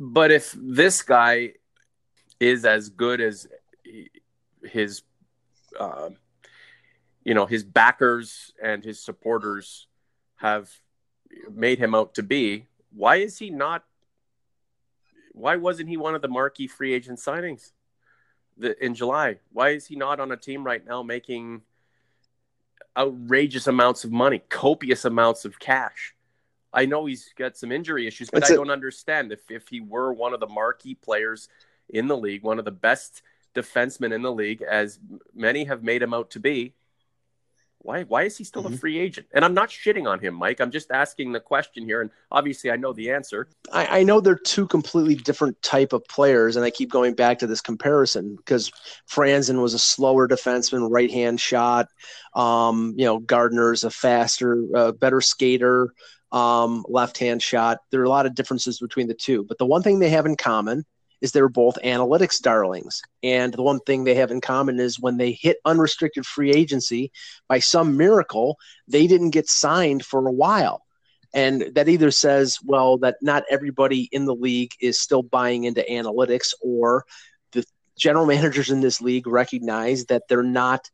But 0.00 0.33
if 0.33 0.55
this 0.57 1.02
guy 1.02 1.55
is 2.40 2.64
as 2.64 2.88
good 2.88 3.21
as 3.21 3.47
his, 4.64 5.02
uh, 5.78 6.11
you 7.25 7.35
know, 7.35 7.47
his 7.47 7.62
backers 7.62 8.52
and 8.62 8.85
his 8.85 9.00
supporters 9.00 9.87
have 10.37 10.71
made 11.52 11.78
him 11.78 11.95
out 11.95 12.14
to 12.14 12.23
be, 12.25 12.67
why 12.93 13.17
is 13.17 13.38
he 13.38 13.50
not? 13.50 13.85
Why 15.33 15.55
wasn't 15.55 15.88
he 15.88 15.97
one 15.97 16.17
of 16.17 16.23
the 16.23 16.28
marquee 16.28 16.67
free 16.67 16.93
agent 16.93 17.21
signings 17.21 17.71
the, 18.59 18.85
in 18.85 18.95
July? 18.95 19.38
Why 19.53 19.71
is 19.71 19.87
he 19.87 19.97
not 19.97 20.21
on 20.21 20.33
a 20.33 20.37
team 20.37 20.65
right 20.65 20.85
now 20.85 21.03
making 21.03 21.62
outrageous 22.97 23.67
amounts 23.67 24.05
of 24.05 24.12
money, 24.12 24.43
copious 24.49 25.05
amounts 25.05 25.45
of 25.45 25.59
cash? 25.59 26.15
I 26.73 26.85
know 26.85 27.07
he's 27.07 27.33
got 27.37 27.57
some 27.57 27.73
injury 27.73 28.07
issues, 28.07 28.31
but 28.31 28.41
That's 28.41 28.53
I 28.53 28.57
don't 28.57 28.71
understand 28.71 29.33
if 29.33 29.50
if 29.50 29.69
he 29.69 29.81
were 29.81 30.12
one 30.12 30.35
of 30.35 30.41
the 30.41 30.47
marquee 30.47 30.95
players 30.95 31.49
in 31.88 32.09
the 32.09 32.17
league, 32.17 32.43
one 32.43 32.59
of 32.59 32.65
the 32.65 32.71
best 32.71 33.23
defensemen 33.55 34.12
in 34.12 34.23
the 34.23 34.33
league, 34.33 34.62
as 34.62 34.99
many 35.35 35.65
have 35.65 35.83
made 35.83 36.03
him 36.03 36.12
out 36.12 36.31
to 36.31 36.41
be, 36.41 36.75
why 37.80 38.02
why 38.04 38.25
is 38.25 38.37
he 38.37 38.44
still 38.44 38.64
mm-hmm. 38.64 38.75
a 38.75 38.78
free 38.78 38.99
agent? 38.99 39.26
And 39.32 39.44
I'm 39.44 39.54
not 39.54 39.68
shitting 39.68 40.08
on 40.08 40.18
him, 40.18 40.35
Mike. 40.35 40.61
I'm 40.61 40.70
just 40.70 40.90
asking 40.90 41.32
the 41.32 41.40
question 41.40 41.85
here, 41.85 42.00
and 42.00 42.11
obviously 42.30 42.70
I 42.70 42.76
know 42.76 42.92
the 42.92 43.11
answer. 43.11 43.49
I, 43.73 44.00
I 44.00 44.02
know 44.02 44.20
they're 44.20 44.37
two 44.37 44.66
completely 44.66 45.14
different 45.14 45.61
type 45.62 45.92
of 45.92 46.04
players, 46.08 46.56
and 46.56 46.64
I 46.64 46.70
keep 46.70 46.90
going 46.90 47.14
back 47.14 47.38
to 47.38 47.47
this 47.47 47.61
comparison 47.61 48.37
because 48.37 48.70
Franson 49.08 49.62
was 49.62 49.75
a 49.75 49.78
slower 49.78 50.26
defenseman, 50.26 50.88
right 50.90 51.11
hand 51.11 51.40
shot. 51.40 51.88
Um, 52.35 52.94
you 52.97 53.04
know, 53.04 53.18
Gardiner's 53.18 53.85
a 53.85 53.90
faster, 53.90 54.64
uh, 54.75 54.92
better 54.92 55.20
skater, 55.20 55.92
um, 56.32 56.85
left 56.88 57.18
hand 57.18 57.42
shot. 57.42 57.78
There 57.90 58.00
are 58.00 58.04
a 58.04 58.11
lot 58.11 58.26
of 58.26 58.35
differences 58.35 58.80
between 58.80 59.08
the 59.08 59.14
two, 59.14 59.44
but 59.44 59.58
the 59.58 59.66
one 59.66 59.82
thing 59.82 59.99
they 59.99 60.11
have 60.11 60.26
in 60.26 60.37
common 60.37 60.85
is 61.20 61.32
they're 61.32 61.48
both 61.48 61.78
analytics 61.84 62.40
darlings. 62.40 63.02
And 63.22 63.52
the 63.52 63.62
one 63.62 63.80
thing 63.80 64.04
they 64.04 64.14
have 64.14 64.30
in 64.30 64.40
common 64.40 64.78
is 64.78 65.00
when 65.00 65.16
they 65.16 65.32
hit 65.32 65.58
unrestricted 65.64 66.26
free 66.26 66.50
agency, 66.50 67.10
by 67.48 67.58
some 67.58 67.96
miracle, 67.96 68.58
they 68.87 69.06
didn't 69.06 69.30
get 69.30 69.48
signed 69.48 70.04
for 70.04 70.26
a 70.26 70.32
while. 70.32 70.82
And 71.34 71.70
that 71.75 71.88
either 71.88 72.10
says, 72.10 72.58
well, 72.64 72.98
that 72.98 73.16
not 73.20 73.44
everybody 73.50 74.08
in 74.12 74.25
the 74.25 74.34
league 74.34 74.72
is 74.80 75.00
still 75.00 75.22
buying 75.22 75.64
into 75.64 75.84
analytics, 75.88 76.54
or 76.62 77.04
the 77.52 77.64
general 77.98 78.26
managers 78.26 78.70
in 78.70 78.80
this 78.80 79.00
league 79.00 79.26
recognize 79.26 80.06
that 80.06 80.22
they're 80.28 80.42
not 80.42 80.88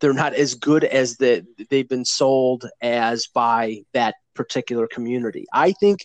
they're 0.00 0.12
not 0.14 0.34
as 0.34 0.54
good 0.54 0.82
as 0.84 1.16
the 1.16 1.44
they've 1.68 1.88
been 1.88 2.04
sold 2.04 2.68
as 2.82 3.26
by 3.28 3.82
that 3.92 4.14
particular 4.34 4.86
community. 4.86 5.46
I 5.52 5.72
think 5.72 6.00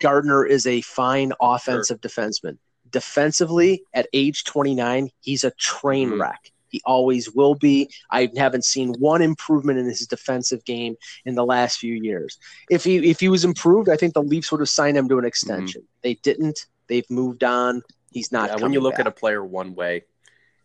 Gardiner 0.00 0.44
is 0.44 0.66
a 0.66 0.80
fine 0.82 1.32
offensive 1.40 2.00
sure. 2.02 2.10
defenseman. 2.10 2.58
Defensively, 2.90 3.82
at 3.92 4.08
age 4.12 4.44
29, 4.44 5.10
he's 5.20 5.44
a 5.44 5.50
train 5.52 6.10
mm-hmm. 6.10 6.20
wreck. 6.20 6.52
He 6.68 6.82
always 6.84 7.30
will 7.30 7.54
be. 7.54 7.88
I 8.10 8.28
haven't 8.36 8.64
seen 8.64 8.94
one 8.98 9.22
improvement 9.22 9.78
in 9.78 9.86
his 9.86 10.06
defensive 10.08 10.64
game 10.64 10.96
in 11.24 11.36
the 11.36 11.44
last 11.44 11.78
few 11.78 11.94
years. 11.94 12.36
If 12.68 12.82
he 12.82 12.96
if 13.08 13.20
he 13.20 13.28
was 13.28 13.44
improved, 13.44 13.88
I 13.88 13.96
think 13.96 14.12
the 14.12 14.22
Leafs 14.22 14.50
would 14.50 14.60
have 14.60 14.68
signed 14.68 14.96
him 14.96 15.08
to 15.08 15.18
an 15.20 15.24
extension. 15.24 15.82
Mm-hmm. 15.82 16.00
They 16.02 16.14
didn't. 16.14 16.66
They've 16.88 17.08
moved 17.08 17.44
on. 17.44 17.82
He's 18.10 18.32
not. 18.32 18.50
Yeah, 18.50 18.56
when 18.56 18.72
you 18.72 18.80
look 18.80 18.94
back. 18.94 19.00
at 19.02 19.06
a 19.06 19.12
player 19.12 19.44
one 19.44 19.76
way, 19.76 20.02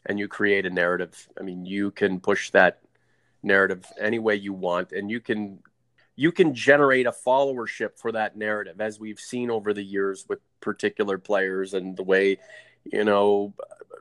and 0.06 0.18
you 0.18 0.28
create 0.28 0.66
a 0.66 0.72
narrative, 0.72 1.28
I 1.40 1.44
mean, 1.44 1.66
you 1.66 1.92
can 1.92 2.20
push 2.20 2.50
that 2.52 2.80
narrative 3.44 3.86
any 4.00 4.18
way 4.18 4.36
you 4.36 4.54
want, 4.54 4.92
and 4.92 5.12
you 5.12 5.20
can 5.20 5.60
you 6.20 6.34
can 6.34 6.54
generate 6.54 7.06
a 7.06 7.14
followership 7.14 7.98
for 7.98 8.12
that 8.12 8.36
narrative 8.36 8.82
as 8.82 9.00
we've 9.00 9.22
seen 9.22 9.50
over 9.50 9.74
the 9.74 9.82
years 9.82 10.26
with 10.28 10.40
particular 10.60 11.18
players 11.18 11.74
and 11.74 11.96
the 11.96 12.04
way 12.04 12.38
you 12.84 13.06
know 13.06 13.54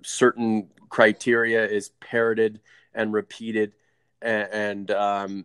certain 0.02 0.68
criteria 0.88 1.64
is 1.64 1.90
parroted 2.00 2.58
and 2.92 3.12
repeated 3.12 3.72
and, 4.20 4.48
and 4.50 4.90
um, 4.90 5.44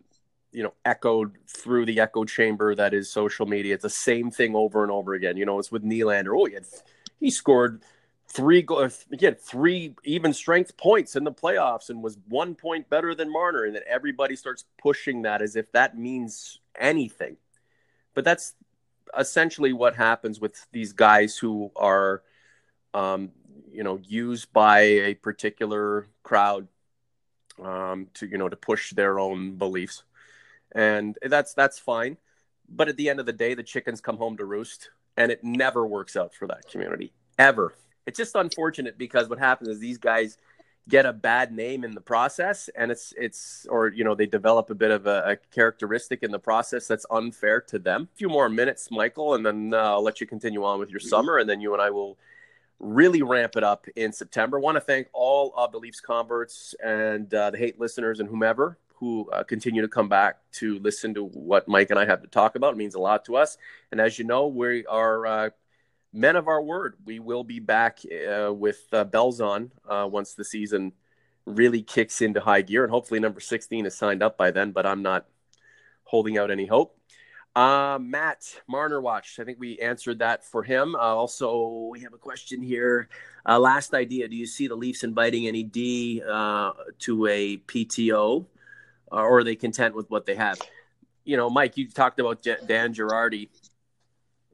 you 0.50 0.64
know 0.64 0.74
echoed 0.84 1.38
through 1.46 1.86
the 1.86 2.00
echo 2.00 2.24
chamber 2.24 2.74
that 2.74 2.92
is 2.92 3.08
social 3.08 3.46
media. 3.46 3.74
It's 3.74 3.84
the 3.84 3.88
same 3.88 4.32
thing 4.32 4.56
over 4.56 4.82
and 4.82 4.90
over 4.90 5.14
again. 5.14 5.36
You 5.36 5.46
know 5.46 5.60
it's 5.60 5.70
with 5.70 5.84
Nylander. 5.84 6.36
Oh 6.36 6.46
he, 6.46 6.54
had, 6.54 6.64
he 7.20 7.30
scored 7.30 7.84
three 8.26 8.62
go 8.62 8.90
again 9.12 9.36
three 9.36 9.94
even 10.02 10.32
strength 10.32 10.76
points 10.76 11.14
in 11.14 11.22
the 11.22 11.30
playoffs 11.30 11.88
and 11.88 12.02
was 12.02 12.18
one 12.26 12.56
point 12.56 12.90
better 12.90 13.14
than 13.14 13.32
Marner 13.32 13.62
and 13.62 13.76
then 13.76 13.82
everybody 13.88 14.34
starts 14.34 14.64
pushing 14.76 15.22
that 15.22 15.40
as 15.40 15.54
if 15.54 15.70
that 15.70 15.96
means 15.96 16.58
anything. 16.78 17.36
But 18.14 18.24
that's 18.24 18.54
essentially 19.18 19.72
what 19.72 19.94
happens 19.94 20.40
with 20.40 20.66
these 20.72 20.92
guys 20.92 21.36
who 21.36 21.70
are, 21.76 22.22
um, 22.92 23.30
you 23.72 23.82
know, 23.82 24.00
used 24.04 24.52
by 24.52 24.80
a 24.80 25.14
particular 25.14 26.06
crowd 26.22 26.68
um, 27.62 28.08
to 28.14 28.26
you 28.26 28.38
know 28.38 28.48
to 28.48 28.56
push 28.56 28.92
their 28.92 29.18
own 29.18 29.56
beliefs, 29.56 30.02
and 30.72 31.16
that's 31.22 31.54
that's 31.54 31.78
fine. 31.78 32.16
But 32.68 32.88
at 32.88 32.96
the 32.96 33.08
end 33.08 33.20
of 33.20 33.26
the 33.26 33.32
day, 33.32 33.54
the 33.54 33.62
chickens 33.62 34.00
come 34.00 34.16
home 34.16 34.36
to 34.38 34.44
roost, 34.44 34.90
and 35.16 35.30
it 35.30 35.44
never 35.44 35.86
works 35.86 36.16
out 36.16 36.34
for 36.34 36.46
that 36.48 36.68
community 36.70 37.12
ever. 37.38 37.74
It's 38.06 38.18
just 38.18 38.34
unfortunate 38.34 38.98
because 38.98 39.28
what 39.28 39.38
happens 39.38 39.68
is 39.68 39.78
these 39.78 39.98
guys 39.98 40.36
get 40.88 41.06
a 41.06 41.12
bad 41.12 41.52
name 41.52 41.82
in 41.82 41.92
the 41.92 42.00
process 42.00 42.68
and 42.76 42.90
it's 42.90 43.14
it's 43.16 43.66
or 43.70 43.88
you 43.88 44.04
know 44.04 44.14
they 44.14 44.26
develop 44.26 44.68
a 44.68 44.74
bit 44.74 44.90
of 44.90 45.06
a, 45.06 45.22
a 45.30 45.36
characteristic 45.54 46.22
in 46.22 46.30
the 46.30 46.38
process 46.38 46.86
that's 46.86 47.06
unfair 47.10 47.60
to 47.60 47.78
them. 47.78 48.08
A 48.14 48.16
few 48.16 48.28
more 48.28 48.48
minutes 48.48 48.90
michael 48.90 49.34
and 49.34 49.44
then 49.44 49.72
uh, 49.72 49.78
i'll 49.78 50.02
let 50.02 50.20
you 50.20 50.26
continue 50.26 50.62
on 50.64 50.78
with 50.78 50.90
your 50.90 51.00
mm-hmm. 51.00 51.08
summer 51.08 51.38
and 51.38 51.48
then 51.48 51.60
you 51.60 51.72
and 51.72 51.80
i 51.80 51.90
will 51.90 52.18
really 52.80 53.22
ramp 53.22 53.56
it 53.56 53.64
up 53.64 53.86
in 53.96 54.12
september. 54.12 54.60
Want 54.60 54.76
to 54.76 54.80
thank 54.80 55.08
all 55.12 55.54
of 55.56 55.72
the 55.72 55.78
leafs 55.78 56.00
converts 56.00 56.74
and 56.84 57.32
uh, 57.32 57.50
the 57.50 57.58
hate 57.58 57.80
listeners 57.80 58.20
and 58.20 58.28
whomever 58.28 58.78
who 58.96 59.28
uh, 59.32 59.42
continue 59.42 59.82
to 59.82 59.88
come 59.88 60.08
back 60.08 60.38
to 60.52 60.78
listen 60.80 61.14
to 61.14 61.24
what 61.24 61.66
mike 61.66 61.90
and 61.90 61.98
i 61.98 62.04
have 62.04 62.20
to 62.20 62.28
talk 62.28 62.56
about. 62.56 62.74
It 62.74 62.76
means 62.76 62.94
a 62.94 63.00
lot 63.00 63.24
to 63.24 63.36
us. 63.36 63.56
And 63.90 64.00
as 64.02 64.18
you 64.18 64.26
know 64.26 64.48
we 64.48 64.84
are 64.86 65.26
uh, 65.26 65.50
men 66.14 66.36
of 66.36 66.46
our 66.48 66.62
word. 66.62 66.94
We 67.04 67.18
will 67.18 67.44
be 67.44 67.58
back 67.58 67.98
uh, 68.06 68.52
with 68.54 68.86
uh, 68.92 69.04
bells 69.04 69.40
on 69.40 69.72
uh, 69.86 70.08
once 70.10 70.34
the 70.34 70.44
season 70.44 70.92
really 71.44 71.82
kicks 71.82 72.22
into 72.22 72.40
high 72.40 72.62
gear, 72.62 72.84
and 72.84 72.90
hopefully 72.90 73.20
number 73.20 73.40
16 73.40 73.84
is 73.84 73.94
signed 73.94 74.22
up 74.22 74.38
by 74.38 74.50
then. 74.50 74.70
But 74.70 74.86
I'm 74.86 75.02
not 75.02 75.26
holding 76.04 76.38
out 76.38 76.50
any 76.50 76.66
hope. 76.66 76.96
Uh, 77.54 77.98
Matt 78.00 78.60
Marner 78.66 79.00
watched. 79.00 79.38
I 79.38 79.44
think 79.44 79.58
we 79.60 79.78
answered 79.78 80.20
that 80.20 80.44
for 80.44 80.62
him. 80.62 80.94
Uh, 80.94 80.98
also, 80.98 81.88
we 81.90 82.00
have 82.00 82.14
a 82.14 82.18
question 82.18 82.62
here. 82.62 83.08
Uh, 83.46 83.58
last 83.58 83.92
idea: 83.92 84.28
Do 84.28 84.36
you 84.36 84.46
see 84.46 84.68
the 84.68 84.76
Leafs 84.76 85.04
inviting 85.04 85.46
any 85.46 85.64
D 85.64 86.20
to 86.20 87.26
a 87.26 87.56
PTO, 87.58 88.46
or 89.08 89.38
are 89.38 89.44
they 89.44 89.56
content 89.56 89.94
with 89.94 90.08
what 90.10 90.26
they 90.26 90.36
have? 90.36 90.60
You 91.24 91.36
know, 91.36 91.48
Mike, 91.48 91.76
you 91.76 91.88
talked 91.88 92.20
about 92.20 92.42
Dan 92.42 92.92
Girardi 92.92 93.48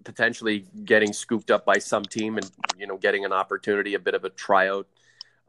potentially 0.04 0.66
getting 0.84 1.12
scooped 1.12 1.50
up 1.50 1.64
by 1.64 1.78
some 1.78 2.04
team 2.04 2.36
and 2.36 2.50
you 2.78 2.86
know 2.86 2.96
getting 2.96 3.24
an 3.24 3.32
opportunity, 3.32 3.94
a 3.94 3.98
bit 3.98 4.14
of 4.14 4.24
a 4.24 4.30
tryout. 4.30 4.86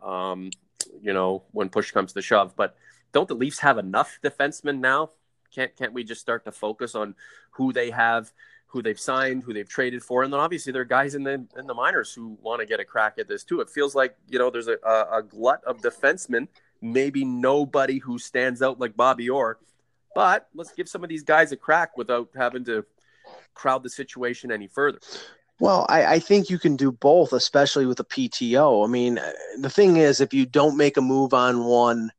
Um, 0.02 0.52
you 1.02 1.14
know, 1.14 1.44
when 1.52 1.70
push 1.70 1.92
comes 1.92 2.14
to 2.14 2.22
shove, 2.22 2.56
but 2.56 2.76
don't 3.12 3.28
the 3.28 3.36
Leafs 3.36 3.60
have 3.60 3.78
enough 3.78 4.20
defensemen 4.24 4.80
now? 4.80 5.12
Can't 5.54 5.76
can't 5.76 5.94
we 5.94 6.04
just 6.04 6.22
start 6.22 6.46
to 6.46 6.52
focus 6.52 6.96
on 6.96 7.16
who 7.52 7.74
they 7.74 7.92
have, 7.92 8.32
who 8.68 8.82
they've 8.82 9.00
signed, 9.00 9.44
who 9.44 9.54
they've 9.54 9.68
traded 9.68 10.04
for, 10.04 10.24
and 10.24 10.32
then 10.32 10.40
obviously 10.40 10.72
there 10.72 10.82
are 10.82 10.86
guys 10.86 11.16
in 11.16 11.24
the 11.24 11.46
in 11.58 11.68
the 11.68 11.74
minors 11.74 12.14
who 12.14 12.38
want 12.42 12.62
to 12.62 12.66
get 12.66 12.80
a 12.80 12.86
crack 12.86 13.16
at 13.20 13.28
this 13.28 13.44
too. 13.44 13.62
It 13.62 13.70
feels 13.70 13.96
like 13.96 14.16
you 14.30 14.40
know 14.40 14.50
there's 14.50 14.68
a, 14.68 14.78
a, 15.12 15.22
glut 15.22 15.64
of 15.66 15.82
defensemen, 15.82 16.48
maybe 16.82 17.26
nobody 17.26 18.00
who 18.00 18.18
stands 18.18 18.62
out 18.62 18.80
like 18.80 18.96
Bobby 18.96 19.30
Orr, 19.30 19.60
but 20.16 20.48
let's 20.56 20.72
give 20.72 20.88
some 20.88 21.04
of 21.04 21.10
these 21.10 21.24
guys 21.24 21.52
a 21.52 21.58
crack 21.58 21.98
without 21.98 22.30
having 22.36 22.64
to 22.66 22.86
crowd 23.54 23.84
the 23.84 23.90
situation 23.90 24.52
any 24.52 24.68
further. 24.68 25.00
Well, 25.60 25.86
I, 25.90 26.06
I, 26.06 26.20
think 26.20 26.50
you 26.50 26.58
can 26.58 26.76
do 26.76 26.92
both, 26.92 27.34
especially 27.34 27.86
with 27.86 28.00
a 28.00 28.04
PTO. 28.04 28.84
I 28.84 28.90
mean, 28.90 29.20
the 29.60 29.70
thing 29.70 29.98
is, 29.98 30.20
if 30.20 30.34
you 30.34 30.48
don't 30.48 30.76
make 30.76 30.98
a 30.98 31.02
move 31.02 31.36
on 31.36 31.66
one, 31.66 32.12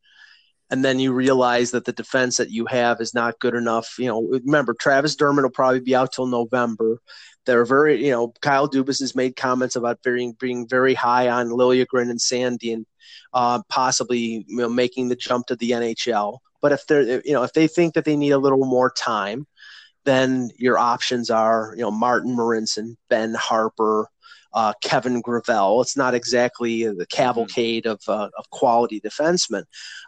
and 0.71 0.85
then 0.85 0.99
you 0.99 1.13
realize 1.13 1.73
that 1.73 1.85
the 1.85 1.93
defense 1.93 2.39
that 2.39 2.51
you 2.51 2.65
have 2.67 3.01
is 3.01 3.13
not 3.15 3.39
good 3.41 3.55
enough, 3.55 3.97
you 3.99 4.07
know, 4.07 4.23
remember 4.23 4.75
Travis 4.75 5.17
Dermott 5.17 5.43
will 5.43 5.51
probably 5.51 5.81
be 5.81 5.95
out 5.95 6.13
till 6.13 6.27
November. 6.27 7.03
They're 7.45 7.67
very, 7.67 8.03
you 8.03 8.11
know, 8.13 8.33
Kyle 8.41 8.71
Dubas 8.71 9.01
has 9.01 9.15
made 9.15 9.37
comments 9.37 9.77
about 9.77 10.03
being 10.03 10.35
being 10.41 10.67
very 10.67 10.95
high 10.95 11.29
on 11.29 11.49
Liljegren 11.49 12.11
and 12.11 12.19
Sandin, 12.19 12.85
uh, 13.35 13.61
possibly 13.69 14.47
you 14.47 14.57
know, 14.57 14.69
making 14.69 15.09
the 15.09 15.17
jump 15.17 15.47
to 15.49 15.57
the 15.57 15.73
NHL. 15.73 16.39
But 16.63 16.73
if 16.73 16.87
they're, 16.87 17.21
you 17.23 17.33
know, 17.33 17.43
if 17.43 17.53
they 17.53 17.67
think 17.67 17.93
that 17.95 18.05
they 18.05 18.17
need 18.17 18.31
a 18.31 18.39
little 18.39 18.65
more 18.65 18.91
time, 18.91 19.47
then 20.05 20.51
your 20.57 20.79
options 20.79 21.31
are, 21.31 21.75
you 21.77 21.83
know, 21.83 21.91
Martin 21.91 22.37
Marincin, 22.37 22.97
Ben 23.09 23.35
Harpur, 23.35 24.07
uh, 24.53 24.73
Kevin 24.83 25.21
Gravel. 25.21 25.81
It's 25.81 25.97
not 25.97 26.15
exactly 26.15 26.85
the 26.85 27.07
cavalcade 27.07 27.87
of, 27.87 28.01
uh, 28.09 28.29
of 28.37 28.51
quality 28.51 29.01
defensemen. 29.01 29.65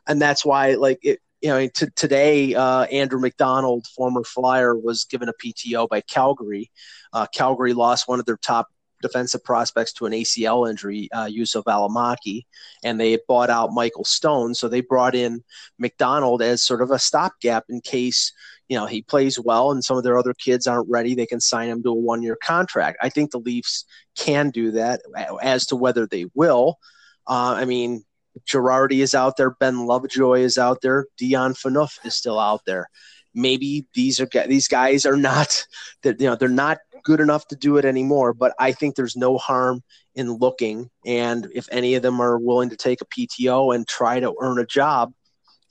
And 0.06 0.20
that's 0.20 0.44
why, 0.44 0.74
like, 0.74 0.98
it, 1.02 1.20
you 1.40 1.50
know, 1.50 1.66
t- 1.68 1.86
today 1.94 2.54
uh, 2.54 2.84
Andrew 2.84 3.20
MacDonald, 3.20 3.86
former 3.88 4.24
Flyer, 4.24 4.74
was 4.74 5.04
given 5.04 5.28
a 5.28 5.34
PTO 5.34 5.88
by 5.88 6.00
Calgary. 6.00 6.70
Uh, 7.12 7.26
Calgary 7.26 7.74
lost 7.74 8.08
one 8.08 8.18
of 8.18 8.26
their 8.26 8.38
top 8.38 8.68
defensive 9.04 9.44
prospects 9.44 9.92
to 9.92 10.06
an 10.06 10.12
ACL 10.12 10.68
injury, 10.68 11.10
uh, 11.12 11.26
Juuso 11.26 11.62
Valimaki, 11.62 12.46
and 12.82 12.98
they 12.98 13.18
bought 13.28 13.50
out 13.50 13.72
Michael 13.72 14.04
Stone. 14.04 14.54
So 14.54 14.68
they 14.68 14.80
brought 14.80 15.14
in 15.14 15.44
MacDonald 15.78 16.40
as 16.40 16.64
sort 16.64 16.80
of 16.80 16.90
a 16.90 16.98
stopgap 16.98 17.64
in 17.68 17.82
case 17.82 18.32
you 18.68 18.78
know 18.78 18.86
he 18.86 19.02
plays 19.02 19.38
well 19.38 19.70
and 19.70 19.84
some 19.84 19.96
of 19.96 20.04
their 20.04 20.18
other 20.18 20.34
kids 20.34 20.66
aren't 20.66 20.88
ready. 20.88 21.14
They 21.14 21.26
can 21.26 21.40
sign 21.40 21.68
him 21.68 21.82
to 21.82 21.90
a 21.90 21.94
one-year 21.94 22.38
contract. 22.42 22.98
I 23.02 23.08
think 23.08 23.30
the 23.30 23.38
Leafs 23.38 23.84
can 24.16 24.50
do 24.50 24.72
that. 24.72 25.00
As 25.42 25.66
to 25.66 25.76
whether 25.76 26.06
they 26.06 26.26
will, 26.34 26.78
uh, 27.26 27.54
I 27.56 27.64
mean. 27.64 28.04
Girardi 28.48 29.00
is 29.00 29.14
out 29.14 29.36
there. 29.36 29.52
Ben 29.60 29.86
Lovejoy 29.86 30.40
is 30.40 30.58
out 30.58 30.80
there. 30.82 31.06
Dion 31.18 31.54
Phaneuf 31.54 32.04
is 32.04 32.16
still 32.16 32.40
out 32.40 32.62
there 32.66 32.88
maybe 33.34 33.86
these 33.94 34.20
are 34.20 34.28
these 34.46 34.68
guys 34.68 35.04
are 35.04 35.16
not 35.16 35.66
that 36.02 36.20
you 36.20 36.26
know 36.26 36.36
they're 36.36 36.48
not 36.48 36.78
good 37.02 37.20
enough 37.20 37.46
to 37.48 37.56
do 37.56 37.76
it 37.76 37.84
anymore. 37.84 38.32
But 38.32 38.54
I 38.58 38.72
think 38.72 38.94
there's 38.94 39.16
no 39.16 39.36
harm 39.36 39.82
in 40.14 40.32
looking, 40.32 40.90
and 41.04 41.48
if 41.54 41.68
any 41.70 41.94
of 41.94 42.02
them 42.02 42.20
are 42.20 42.38
willing 42.38 42.70
to 42.70 42.76
take 42.76 43.00
a 43.00 43.06
PTO 43.06 43.74
and 43.74 43.86
try 43.86 44.20
to 44.20 44.34
earn 44.40 44.58
a 44.58 44.66
job, 44.66 45.12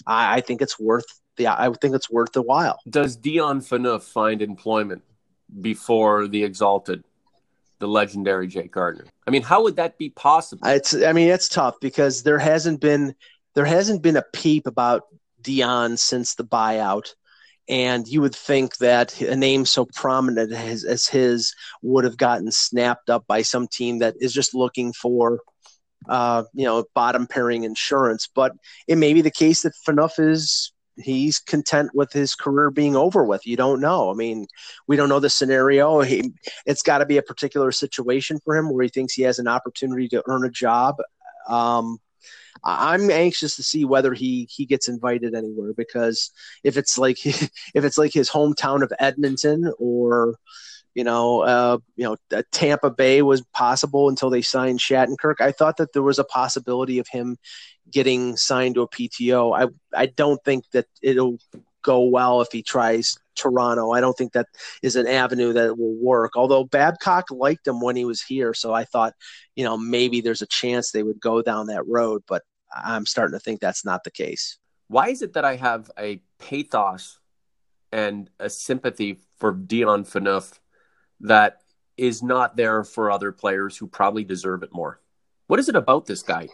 I, 0.05 0.37
I 0.37 0.41
think 0.41 0.61
it's 0.61 0.79
worth 0.79 1.05
the 1.37 1.47
I 1.47 1.67
would 1.67 1.81
think 1.81 1.95
it's 1.95 2.09
worth 2.09 2.31
the 2.33 2.41
while. 2.41 2.79
Does 2.89 3.15
Dion 3.15 3.61
Phaneuf 3.61 4.03
find 4.03 4.41
employment 4.41 5.03
before 5.61 6.27
the 6.27 6.43
exalted? 6.43 7.03
the 7.79 7.87
legendary 7.87 8.47
Jake 8.47 8.71
Gardiner. 8.71 9.09
I 9.27 9.31
mean, 9.31 9.41
how 9.41 9.61
would 9.63 9.75
that 9.75 9.97
be 9.97 10.09
possible? 10.09 10.65
It's 10.65 10.93
I 10.93 11.11
mean, 11.11 11.27
it's 11.27 11.49
tough 11.49 11.75
because 11.81 12.23
there 12.23 12.39
hasn't 12.39 12.79
been 12.79 13.13
there 13.55 13.65
hasn't 13.65 14.01
been 14.01 14.15
a 14.15 14.23
peep 14.31 14.67
about 14.67 15.03
Dion 15.41 15.97
since 15.97 16.35
the 16.35 16.45
buyout 16.45 17.13
and 17.69 18.07
you 18.07 18.21
would 18.21 18.35
think 18.35 18.77
that 18.77 19.19
a 19.21 19.35
name 19.35 19.65
so 19.65 19.85
prominent 19.95 20.51
as, 20.51 20.83
as 20.83 21.07
his 21.07 21.55
would 21.81 22.03
have 22.03 22.17
gotten 22.17 22.51
snapped 22.51 23.09
up 23.09 23.25
by 23.27 23.41
some 23.41 23.67
team 23.67 23.99
that 23.99 24.15
is 24.19 24.33
just 24.33 24.53
looking 24.53 24.91
for 24.93 25.39
uh, 26.09 26.43
you 26.53 26.65
know 26.65 26.83
bottom 26.93 27.25
pairing 27.25 27.63
insurance 27.63 28.27
but 28.33 28.51
it 28.87 28.97
may 28.97 29.13
be 29.13 29.21
the 29.21 29.31
case 29.31 29.61
that 29.61 29.73
Phaneuf 29.87 30.19
is 30.19 30.72
he's 30.97 31.39
content 31.39 31.91
with 31.93 32.11
his 32.11 32.35
career 32.35 32.69
being 32.69 32.95
over 32.95 33.23
with. 33.23 33.45
You 33.45 33.55
don't 33.55 33.81
know. 33.81 34.11
I 34.11 34.13
mean 34.13 34.47
we 34.87 34.95
don't 34.95 35.09
know 35.09 35.19
the 35.19 35.29
scenario. 35.29 36.01
He, 36.01 36.33
it's 36.65 36.83
got 36.83 36.99
to 36.99 37.05
be 37.05 37.17
a 37.17 37.23
particular 37.23 37.71
situation 37.71 38.39
for 38.43 38.55
him 38.55 38.69
where 38.71 38.83
he 38.83 38.89
thinks 38.89 39.13
he 39.13 39.23
has 39.23 39.39
an 39.39 39.47
opportunity 39.47 40.07
to 40.09 40.23
earn 40.27 40.45
a 40.45 40.49
job. 40.49 40.97
Um, 41.47 41.99
I'm 42.63 43.11
anxious 43.11 43.55
to 43.57 43.63
see 43.63 43.83
whether 43.83 44.13
he 44.13 44.47
he 44.49 44.65
gets 44.65 44.87
invited 44.87 45.35
anywhere 45.35 45.73
because 45.73 46.31
if 46.63 46.77
it's 46.77 46.97
like 46.97 47.25
if 47.25 47.51
it's 47.75 47.97
like 47.97 48.13
his 48.13 48.29
hometown 48.29 48.83
of 48.83 48.93
Edmonton 48.99 49.71
or 49.79 50.35
you 50.95 51.03
know 51.03 51.41
uh, 51.41 51.77
you 51.95 52.03
know 52.03 52.41
Tampa 52.51 52.89
Bay 52.89 53.21
was 53.21 53.41
possible 53.53 54.09
until 54.09 54.29
they 54.29 54.41
signed 54.41 54.79
Shattenkirk. 54.79 55.41
I 55.41 55.51
thought 55.51 55.77
that 55.77 55.93
there 55.93 56.03
was 56.03 56.19
a 56.19 56.23
possibility 56.23 56.99
of 56.99 57.07
him 57.07 57.37
getting 57.89 58.37
signed 58.37 58.75
to 58.75 58.81
a 58.81 58.89
PTO. 58.89 59.57
I 59.57 59.99
I 59.99 60.07
don't 60.07 60.43
think 60.43 60.65
that 60.71 60.87
it'll 61.01 61.37
go 61.83 62.03
well 62.03 62.41
if 62.41 62.47
he 62.51 62.63
tries 62.63 63.17
Toronto. 63.35 63.91
I 63.91 64.01
don't 64.01 64.17
think 64.17 64.33
that 64.33 64.47
is 64.81 64.95
an 64.95 65.07
avenue 65.07 65.53
that 65.53 65.77
will 65.77 65.95
work. 65.95 66.31
Although 66.35 66.63
Babcock 66.63 67.29
liked 67.29 67.67
him 67.67 67.81
when 67.81 67.95
he 67.95 68.05
was 68.05 68.21
here, 68.21 68.53
so 68.53 68.73
I 68.73 68.85
thought, 68.85 69.13
you 69.55 69.63
know, 69.63 69.77
maybe 69.77 70.21
there's 70.21 70.41
a 70.41 70.47
chance 70.47 70.91
they 70.91 71.03
would 71.03 71.19
go 71.19 71.41
down 71.41 71.67
that 71.67 71.85
road. 71.87 72.23
But 72.27 72.43
I'm 72.73 73.05
starting 73.05 73.37
to 73.37 73.43
think 73.43 73.59
that's 73.59 73.85
not 73.85 74.03
the 74.03 74.11
case. 74.11 74.57
Why 74.87 75.09
is 75.09 75.21
it 75.21 75.33
that 75.33 75.45
I 75.45 75.55
have 75.55 75.91
a 75.97 76.21
pathos 76.39 77.19
and 77.91 78.29
a 78.39 78.49
sympathy 78.49 79.21
for 79.37 79.51
Dion 79.51 80.03
Phaneuf 80.03 80.59
that 81.23 81.61
is 81.97 82.21
not 82.23 82.55
there 82.55 82.83
for 82.83 83.11
other 83.11 83.31
players 83.31 83.77
who 83.77 83.87
probably 83.87 84.23
deserve 84.23 84.63
it 84.63 84.73
more? 84.73 84.99
What 85.47 85.59
is 85.59 85.69
it 85.69 85.75
about 85.75 86.05
this 86.05 86.21
guy? 86.21 86.49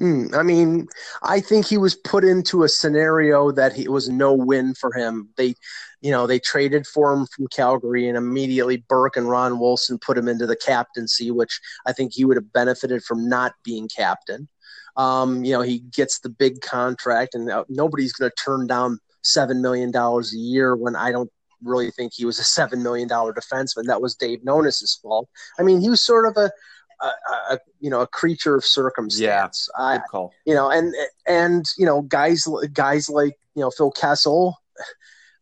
Mm, 0.00 0.34
I 0.34 0.42
mean, 0.42 0.88
I 1.22 1.40
think 1.40 1.66
he 1.66 1.76
was 1.76 1.94
put 1.94 2.24
into 2.24 2.62
a 2.62 2.68
scenario 2.68 3.52
that 3.52 3.74
he 3.74 3.88
was 3.88 4.08
no 4.08 4.32
win 4.32 4.74
for 4.74 4.92
him. 4.92 5.28
They, 5.36 5.54
you 6.00 6.10
know, 6.10 6.26
they 6.26 6.38
traded 6.38 6.86
for 6.86 7.12
him 7.12 7.26
from 7.26 7.46
Calgary, 7.48 8.08
and 8.08 8.16
immediately 8.16 8.84
Burke 8.88 9.16
and 9.16 9.28
Ron 9.28 9.58
Wilson 9.58 9.98
put 9.98 10.16
him 10.16 10.28
into 10.28 10.46
the 10.46 10.56
captaincy, 10.56 11.30
which 11.30 11.60
I 11.86 11.92
think 11.92 12.14
he 12.14 12.24
would 12.24 12.36
have 12.36 12.52
benefited 12.52 13.04
from 13.04 13.28
not 13.28 13.52
being 13.64 13.88
captain. 13.88 14.48
Um, 14.96 15.44
you 15.44 15.52
know, 15.52 15.60
he 15.60 15.80
gets 15.80 16.20
the 16.20 16.30
big 16.30 16.62
contract, 16.62 17.34
and 17.34 17.50
uh, 17.50 17.64
nobody's 17.68 18.12
going 18.12 18.30
to 18.30 18.44
turn 18.44 18.66
down 18.66 18.98
seven 19.22 19.62
million 19.62 19.90
dollars 19.90 20.34
a 20.34 20.38
year 20.38 20.74
when 20.74 20.96
I 20.96 21.12
don't 21.12 21.30
really 21.64 21.90
think 21.90 22.12
he 22.14 22.24
was 22.24 22.38
a 22.38 22.44
seven 22.44 22.82
million 22.82 23.08
dollar 23.08 23.32
defenseman. 23.32 23.86
That 23.86 24.02
was 24.02 24.14
Dave 24.14 24.44
Nonis's 24.44 24.98
fault. 25.02 25.28
I 25.58 25.62
mean, 25.62 25.80
he 25.80 25.90
was 25.90 26.04
sort 26.04 26.26
of 26.26 26.36
a, 26.36 26.50
a, 27.02 27.54
a 27.54 27.58
you 27.80 27.90
know 27.90 28.00
a 28.00 28.06
creature 28.06 28.54
of 28.54 28.64
circumstance. 28.64 29.68
Yeah, 29.76 29.84
I, 29.84 29.98
call. 30.10 30.32
You 30.46 30.54
know, 30.54 30.70
and 30.70 30.94
and 31.26 31.66
you 31.76 31.86
know 31.86 32.02
guys 32.02 32.46
guys 32.72 33.08
like 33.08 33.34
you 33.54 33.62
know 33.62 33.70
Phil 33.70 33.90
Kessel. 33.90 34.56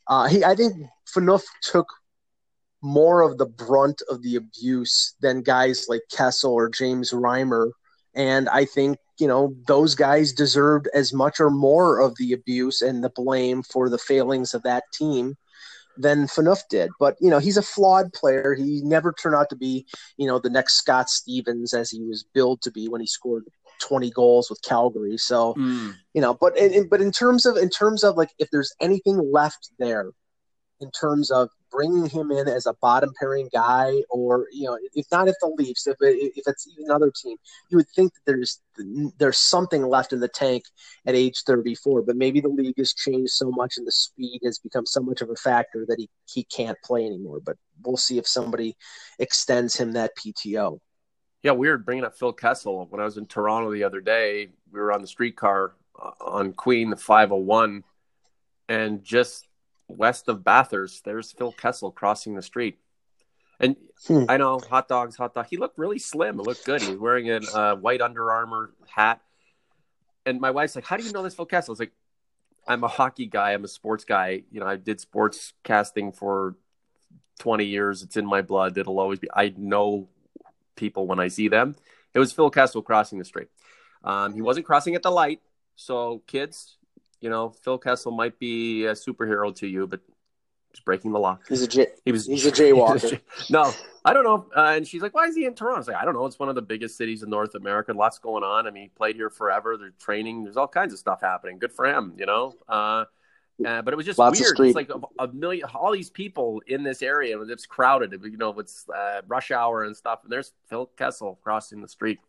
Uh, 0.06 0.26
he 0.26 0.44
I 0.44 0.54
think 0.54 0.74
Phaneuf 1.14 1.42
took 1.62 1.86
more 2.82 3.22
of 3.22 3.38
the 3.38 3.46
brunt 3.46 4.02
of 4.08 4.22
the 4.22 4.36
abuse 4.36 5.14
than 5.20 5.42
guys 5.42 5.86
like 5.88 6.00
Kessel 6.10 6.52
or 6.52 6.68
James 6.68 7.10
Reimer. 7.12 7.70
And 8.14 8.48
I 8.48 8.64
think 8.64 8.98
you 9.18 9.28
know 9.28 9.54
those 9.66 9.94
guys 9.94 10.32
deserved 10.32 10.88
as 10.94 11.12
much 11.12 11.40
or 11.40 11.50
more 11.50 12.00
of 12.00 12.16
the 12.16 12.32
abuse 12.32 12.82
and 12.82 13.04
the 13.04 13.10
blame 13.10 13.62
for 13.62 13.88
the 13.88 13.98
failings 13.98 14.54
of 14.54 14.62
that 14.62 14.84
team 14.92 15.36
than 15.96 16.26
Phaneuf 16.26 16.62
did. 16.68 16.90
But 16.98 17.16
you 17.20 17.30
know 17.30 17.38
he's 17.38 17.56
a 17.56 17.62
flawed 17.62 18.12
player. 18.12 18.54
He 18.54 18.80
never 18.82 19.12
turned 19.12 19.36
out 19.36 19.50
to 19.50 19.56
be 19.56 19.86
you 20.16 20.26
know 20.26 20.38
the 20.38 20.50
next 20.50 20.74
Scott 20.74 21.08
Stevens 21.08 21.74
as 21.74 21.90
he 21.90 22.02
was 22.02 22.24
billed 22.34 22.62
to 22.62 22.70
be 22.70 22.88
when 22.88 23.00
he 23.00 23.06
scored 23.06 23.44
20 23.80 24.10
goals 24.10 24.50
with 24.50 24.62
Calgary. 24.62 25.16
So 25.16 25.54
mm. 25.54 25.94
you 26.14 26.20
know, 26.20 26.34
but 26.34 26.56
in, 26.56 26.88
but 26.88 27.00
in 27.00 27.12
terms 27.12 27.46
of 27.46 27.56
in 27.56 27.70
terms 27.70 28.04
of 28.04 28.16
like 28.16 28.30
if 28.38 28.48
there's 28.50 28.74
anything 28.80 29.30
left 29.32 29.70
there 29.78 30.10
in 30.80 30.90
terms 30.90 31.30
of 31.30 31.50
bringing 31.70 32.06
him 32.06 32.30
in 32.30 32.48
as 32.48 32.66
a 32.66 32.74
bottom 32.80 33.12
pairing 33.18 33.48
guy, 33.52 34.02
or 34.10 34.46
you 34.52 34.64
know, 34.64 34.78
if 34.94 35.06
not 35.10 35.28
if 35.28 35.36
the 35.40 35.48
Leafs, 35.48 35.86
if 35.86 35.96
if 36.00 36.42
it's 36.46 36.68
another 36.78 37.10
team, 37.10 37.36
you 37.70 37.76
would 37.76 37.88
think 37.88 38.12
that 38.14 38.20
there's 38.26 38.60
there's 39.18 39.38
something 39.38 39.86
left 39.86 40.12
in 40.12 40.20
the 40.20 40.28
tank 40.28 40.64
at 41.06 41.14
age 41.14 41.42
34. 41.46 42.02
But 42.02 42.16
maybe 42.16 42.40
the 42.40 42.48
league 42.48 42.78
has 42.78 42.94
changed 42.94 43.32
so 43.32 43.50
much, 43.50 43.74
and 43.76 43.86
the 43.86 43.92
speed 43.92 44.40
has 44.44 44.58
become 44.58 44.86
so 44.86 45.00
much 45.00 45.20
of 45.20 45.30
a 45.30 45.36
factor 45.36 45.84
that 45.88 45.96
he 45.98 46.08
he 46.26 46.44
can't 46.44 46.78
play 46.84 47.06
anymore. 47.06 47.40
But 47.44 47.56
we'll 47.82 47.96
see 47.96 48.18
if 48.18 48.26
somebody 48.26 48.76
extends 49.18 49.76
him 49.76 49.92
that 49.92 50.12
PTO. 50.16 50.78
Yeah, 51.42 51.52
weird 51.52 51.86
bringing 51.86 52.04
up 52.04 52.18
Phil 52.18 52.32
Kessel. 52.32 52.86
When 52.90 53.00
I 53.00 53.04
was 53.04 53.16
in 53.16 53.26
Toronto 53.26 53.72
the 53.72 53.84
other 53.84 54.00
day, 54.00 54.48
we 54.70 54.80
were 54.80 54.92
on 54.92 55.00
the 55.00 55.06
streetcar 55.06 55.72
uh, 56.00 56.10
on 56.20 56.52
Queen, 56.52 56.90
the 56.90 56.96
501, 56.96 57.82
and 58.68 59.02
just 59.02 59.46
west 59.96 60.28
of 60.28 60.44
Bathurst, 60.44 61.04
there's 61.04 61.32
Phil 61.32 61.52
Kessel 61.52 61.90
crossing 61.90 62.34
the 62.34 62.42
street. 62.42 62.78
And 63.58 63.76
hmm. 64.06 64.24
I 64.28 64.38
know 64.38 64.58
hot 64.58 64.88
dogs, 64.88 65.16
hot 65.16 65.34
dog. 65.34 65.46
He 65.50 65.58
looked 65.58 65.78
really 65.78 65.98
slim. 65.98 66.40
It 66.40 66.46
looked 66.46 66.64
good. 66.64 66.80
He 66.80 66.90
was 66.90 66.98
wearing 66.98 67.30
a 67.30 67.40
uh, 67.54 67.76
white 67.76 68.00
Under 68.00 68.30
Armour 68.32 68.72
hat. 68.88 69.20
And 70.24 70.40
my 70.40 70.50
wife's 70.50 70.74
like, 70.74 70.86
"How 70.86 70.96
do 70.96 71.04
you 71.04 71.12
know 71.12 71.22
this 71.22 71.34
Phil 71.34 71.46
Kessel?" 71.46 71.72
I 71.72 71.74
was 71.74 71.80
like, 71.80 71.92
"I'm 72.66 72.84
a 72.84 72.88
hockey 72.88 73.26
guy. 73.26 73.52
I'm 73.52 73.64
a 73.64 73.68
sports 73.68 74.04
guy. 74.04 74.44
You 74.50 74.60
know, 74.60 74.66
I 74.66 74.76
did 74.76 75.00
sports 75.00 75.52
casting 75.62 76.12
for 76.12 76.56
20 77.40 77.64
years. 77.64 78.02
It's 78.02 78.16
in 78.16 78.26
my 78.26 78.42
blood. 78.42 78.78
It'll 78.78 78.98
always 78.98 79.18
be. 79.18 79.28
I 79.34 79.52
know 79.56 80.08
people 80.76 81.06
when 81.06 81.20
I 81.20 81.28
see 81.28 81.48
them. 81.48 81.76
It 82.14 82.18
was 82.18 82.32
Phil 82.32 82.50
Kessel 82.50 82.82
crossing 82.82 83.18
the 83.18 83.24
street. 83.24 83.48
Um, 84.02 84.34
he 84.34 84.42
wasn't 84.42 84.66
crossing 84.66 84.94
at 84.94 85.02
the 85.02 85.10
light. 85.10 85.40
So, 85.76 86.22
kids, 86.26 86.76
you 87.20 87.30
know, 87.30 87.50
Phil 87.50 87.78
Kessel 87.78 88.12
might 88.12 88.38
be 88.38 88.86
a 88.86 88.92
superhero 88.92 89.54
to 89.56 89.66
you, 89.66 89.86
but 89.86 90.00
he's 90.72 90.80
breaking 90.80 91.12
the 91.12 91.18
law. 91.18 91.38
He's 91.48 91.62
a 91.62 91.68
J- 91.68 91.88
he 92.04 92.12
was 92.12 92.26
he's 92.26 92.46
a 92.46 92.52
jaywalker. 92.52 93.20
no, 93.50 93.72
I 94.04 94.12
don't 94.12 94.24
know. 94.24 94.46
Uh, 94.56 94.74
and 94.76 94.86
she's 94.86 95.02
like, 95.02 95.14
"Why 95.14 95.26
is 95.26 95.36
he 95.36 95.44
in 95.44 95.54
Toronto?" 95.54 95.76
I 95.76 95.78
was 95.78 95.88
like, 95.88 95.96
"I 95.96 96.04
don't 96.04 96.14
know. 96.14 96.26
It's 96.26 96.38
one 96.38 96.48
of 96.48 96.54
the 96.54 96.62
biggest 96.62 96.96
cities 96.96 97.22
in 97.22 97.30
North 97.30 97.54
America. 97.54 97.92
Lots 97.92 98.18
going 98.18 98.44
on. 98.44 98.66
I 98.66 98.70
mean, 98.70 98.84
he 98.84 98.88
played 98.88 99.16
here 99.16 99.30
forever. 99.30 99.76
They're 99.76 99.92
training. 100.00 100.44
There's 100.44 100.56
all 100.56 100.68
kinds 100.68 100.92
of 100.92 100.98
stuff 100.98 101.20
happening. 101.20 101.58
Good 101.58 101.72
for 101.72 101.86
him, 101.86 102.14
you 102.18 102.26
know." 102.26 102.54
Uh, 102.68 103.04
uh, 103.64 103.82
but 103.82 103.92
it 103.92 103.96
was 103.96 104.06
just 104.06 104.18
Lots 104.18 104.40
weird. 104.40 104.58
It's 104.58 104.74
like 104.74 104.90
a, 104.90 105.00
a, 105.22 105.28
million, 105.28 105.66
all 105.74 105.92
these 105.92 106.10
people 106.10 106.62
in 106.66 106.82
this 106.82 107.02
area. 107.02 107.38
It's 107.42 107.66
crowded. 107.66 108.12
You 108.12 108.36
know, 108.36 108.58
it's 108.58 108.88
uh, 108.88 109.20
rush 109.26 109.50
hour 109.50 109.84
and 109.84 109.94
stuff. 109.94 110.20
And 110.22 110.32
there's 110.32 110.52
Phil 110.68 110.86
Kessel 110.96 111.38
crossing 111.42 111.82
the 111.82 111.88
street. 111.88 112.20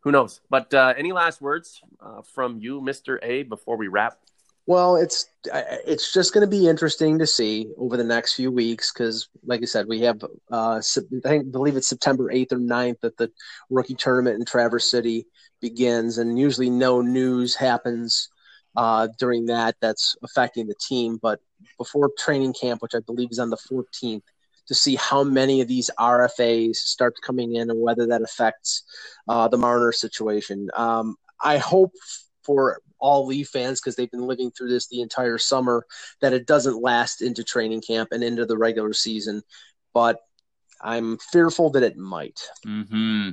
Who 0.00 0.12
knows? 0.12 0.40
But 0.48 0.72
uh, 0.72 0.94
any 0.96 1.12
last 1.12 1.40
words 1.40 1.80
uh, 2.00 2.22
from 2.22 2.58
you, 2.60 2.80
Mister 2.80 3.18
A, 3.22 3.42
before 3.42 3.76
we 3.76 3.88
wrap? 3.88 4.18
Well, 4.66 4.96
it's 4.96 5.26
it's 5.46 6.12
just 6.12 6.34
going 6.34 6.46
to 6.48 6.50
be 6.50 6.68
interesting 6.68 7.18
to 7.20 7.26
see 7.26 7.72
over 7.78 7.96
the 7.96 8.04
next 8.04 8.34
few 8.34 8.52
weeks 8.52 8.92
because, 8.92 9.28
like 9.44 9.62
I 9.62 9.64
said, 9.64 9.88
we 9.88 10.00
have 10.02 10.22
uh, 10.52 10.80
I 11.24 11.28
think 11.28 11.50
believe 11.50 11.76
it's 11.76 11.88
September 11.88 12.30
eighth 12.30 12.52
or 12.52 12.58
9th 12.58 13.00
that 13.00 13.16
the 13.16 13.30
rookie 13.70 13.94
tournament 13.94 14.38
in 14.38 14.44
Traverse 14.44 14.90
City 14.90 15.26
begins, 15.62 16.18
and 16.18 16.38
usually 16.38 16.68
no 16.68 17.00
news 17.00 17.54
happens 17.54 18.28
uh, 18.76 19.08
during 19.18 19.46
that 19.46 19.76
that's 19.80 20.16
affecting 20.22 20.66
the 20.66 20.74
team. 20.86 21.18
But 21.20 21.40
before 21.78 22.10
training 22.18 22.52
camp, 22.52 22.82
which 22.82 22.94
I 22.94 23.00
believe 23.00 23.28
is 23.30 23.38
on 23.38 23.50
the 23.50 23.56
14th, 23.56 24.22
to 24.68 24.74
see 24.74 24.96
how 24.96 25.24
many 25.24 25.60
of 25.60 25.68
these 25.68 25.90
RFAs 25.98 26.76
start 26.76 27.16
coming 27.22 27.56
in 27.56 27.70
and 27.70 27.80
whether 27.80 28.06
that 28.06 28.22
affects 28.22 28.84
uh, 29.26 29.48
the 29.48 29.58
Marner 29.58 29.92
situation. 29.92 30.68
Um, 30.76 31.16
I 31.42 31.58
hope 31.58 31.92
for 32.42 32.80
all 32.98 33.26
Leaf 33.26 33.48
fans 33.48 33.80
because 33.80 33.96
they've 33.96 34.10
been 34.10 34.26
living 34.26 34.50
through 34.50 34.68
this 34.68 34.88
the 34.88 35.00
entire 35.00 35.38
summer 35.38 35.84
that 36.20 36.32
it 36.32 36.46
doesn't 36.46 36.82
last 36.82 37.22
into 37.22 37.44
training 37.44 37.80
camp 37.80 38.10
and 38.12 38.22
into 38.22 38.44
the 38.44 38.58
regular 38.58 38.92
season. 38.92 39.42
But 39.94 40.20
I'm 40.80 41.18
fearful 41.18 41.70
that 41.70 41.82
it 41.82 41.96
might. 41.96 42.40
Mm-hmm. 42.66 43.30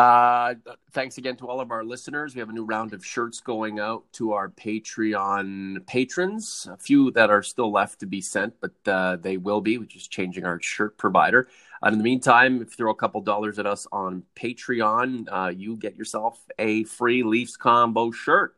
Uh, 0.00 0.54
thanks 0.92 1.18
again 1.18 1.36
to 1.36 1.46
all 1.46 1.60
of 1.60 1.70
our 1.70 1.84
listeners. 1.84 2.34
We 2.34 2.38
have 2.38 2.48
a 2.48 2.54
new 2.54 2.64
round 2.64 2.94
of 2.94 3.04
shirts 3.04 3.42
going 3.42 3.78
out 3.78 4.10
to 4.14 4.32
our 4.32 4.48
Patreon 4.48 5.86
patrons. 5.86 6.66
A 6.72 6.78
few 6.78 7.10
that 7.10 7.28
are 7.28 7.42
still 7.42 7.70
left 7.70 8.00
to 8.00 8.06
be 8.06 8.22
sent, 8.22 8.54
but 8.62 8.72
uh, 8.90 9.16
they 9.16 9.36
will 9.36 9.60
be. 9.60 9.76
We're 9.76 9.84
just 9.84 10.10
changing 10.10 10.46
our 10.46 10.58
shirt 10.58 10.96
provider. 10.96 11.48
Uh, 11.84 11.88
in 11.88 11.98
the 11.98 12.04
meantime, 12.04 12.62
if 12.62 12.68
you 12.68 12.76
throw 12.76 12.90
a 12.92 12.94
couple 12.94 13.20
dollars 13.20 13.58
at 13.58 13.66
us 13.66 13.86
on 13.92 14.22
Patreon, 14.34 15.26
uh, 15.30 15.52
you 15.54 15.76
get 15.76 15.96
yourself 15.96 16.42
a 16.58 16.84
free 16.84 17.22
Leafs 17.22 17.58
Convo 17.58 18.14
shirt. 18.14 18.56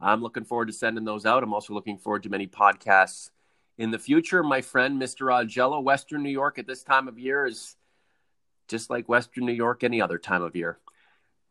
I'm 0.00 0.22
looking 0.22 0.44
forward 0.44 0.66
to 0.66 0.72
sending 0.72 1.04
those 1.04 1.24
out. 1.24 1.44
I'm 1.44 1.54
also 1.54 1.72
looking 1.72 1.98
forward 1.98 2.24
to 2.24 2.30
many 2.30 2.48
podcasts 2.48 3.30
in 3.78 3.92
the 3.92 3.98
future. 4.00 4.42
My 4.42 4.60
friend, 4.60 5.00
Mr. 5.00 5.32
Augello, 5.32 5.80
Western 5.80 6.24
New 6.24 6.30
York 6.30 6.58
at 6.58 6.66
this 6.66 6.82
time 6.82 7.06
of 7.06 7.16
year 7.16 7.46
is 7.46 7.76
just 8.68 8.90
like 8.90 9.08
Western 9.08 9.46
New 9.46 9.52
York 9.52 9.84
any 9.84 10.00
other 10.00 10.18
time 10.18 10.42
of 10.42 10.56
year. 10.56 10.78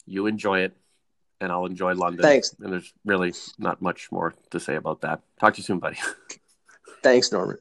You 0.05 0.27
enjoy 0.27 0.59
it, 0.59 0.75
and 1.39 1.51
I'll 1.51 1.65
enjoy 1.65 1.93
London. 1.93 2.21
Thanks. 2.21 2.55
And 2.59 2.71
there's 2.73 2.93
really 3.05 3.33
not 3.57 3.81
much 3.81 4.11
more 4.11 4.33
to 4.51 4.59
say 4.59 4.75
about 4.75 5.01
that. 5.01 5.21
Talk 5.39 5.53
to 5.55 5.59
you 5.59 5.63
soon, 5.63 5.79
buddy. 5.79 5.97
Thanks, 7.01 7.31
Norman. 7.31 7.57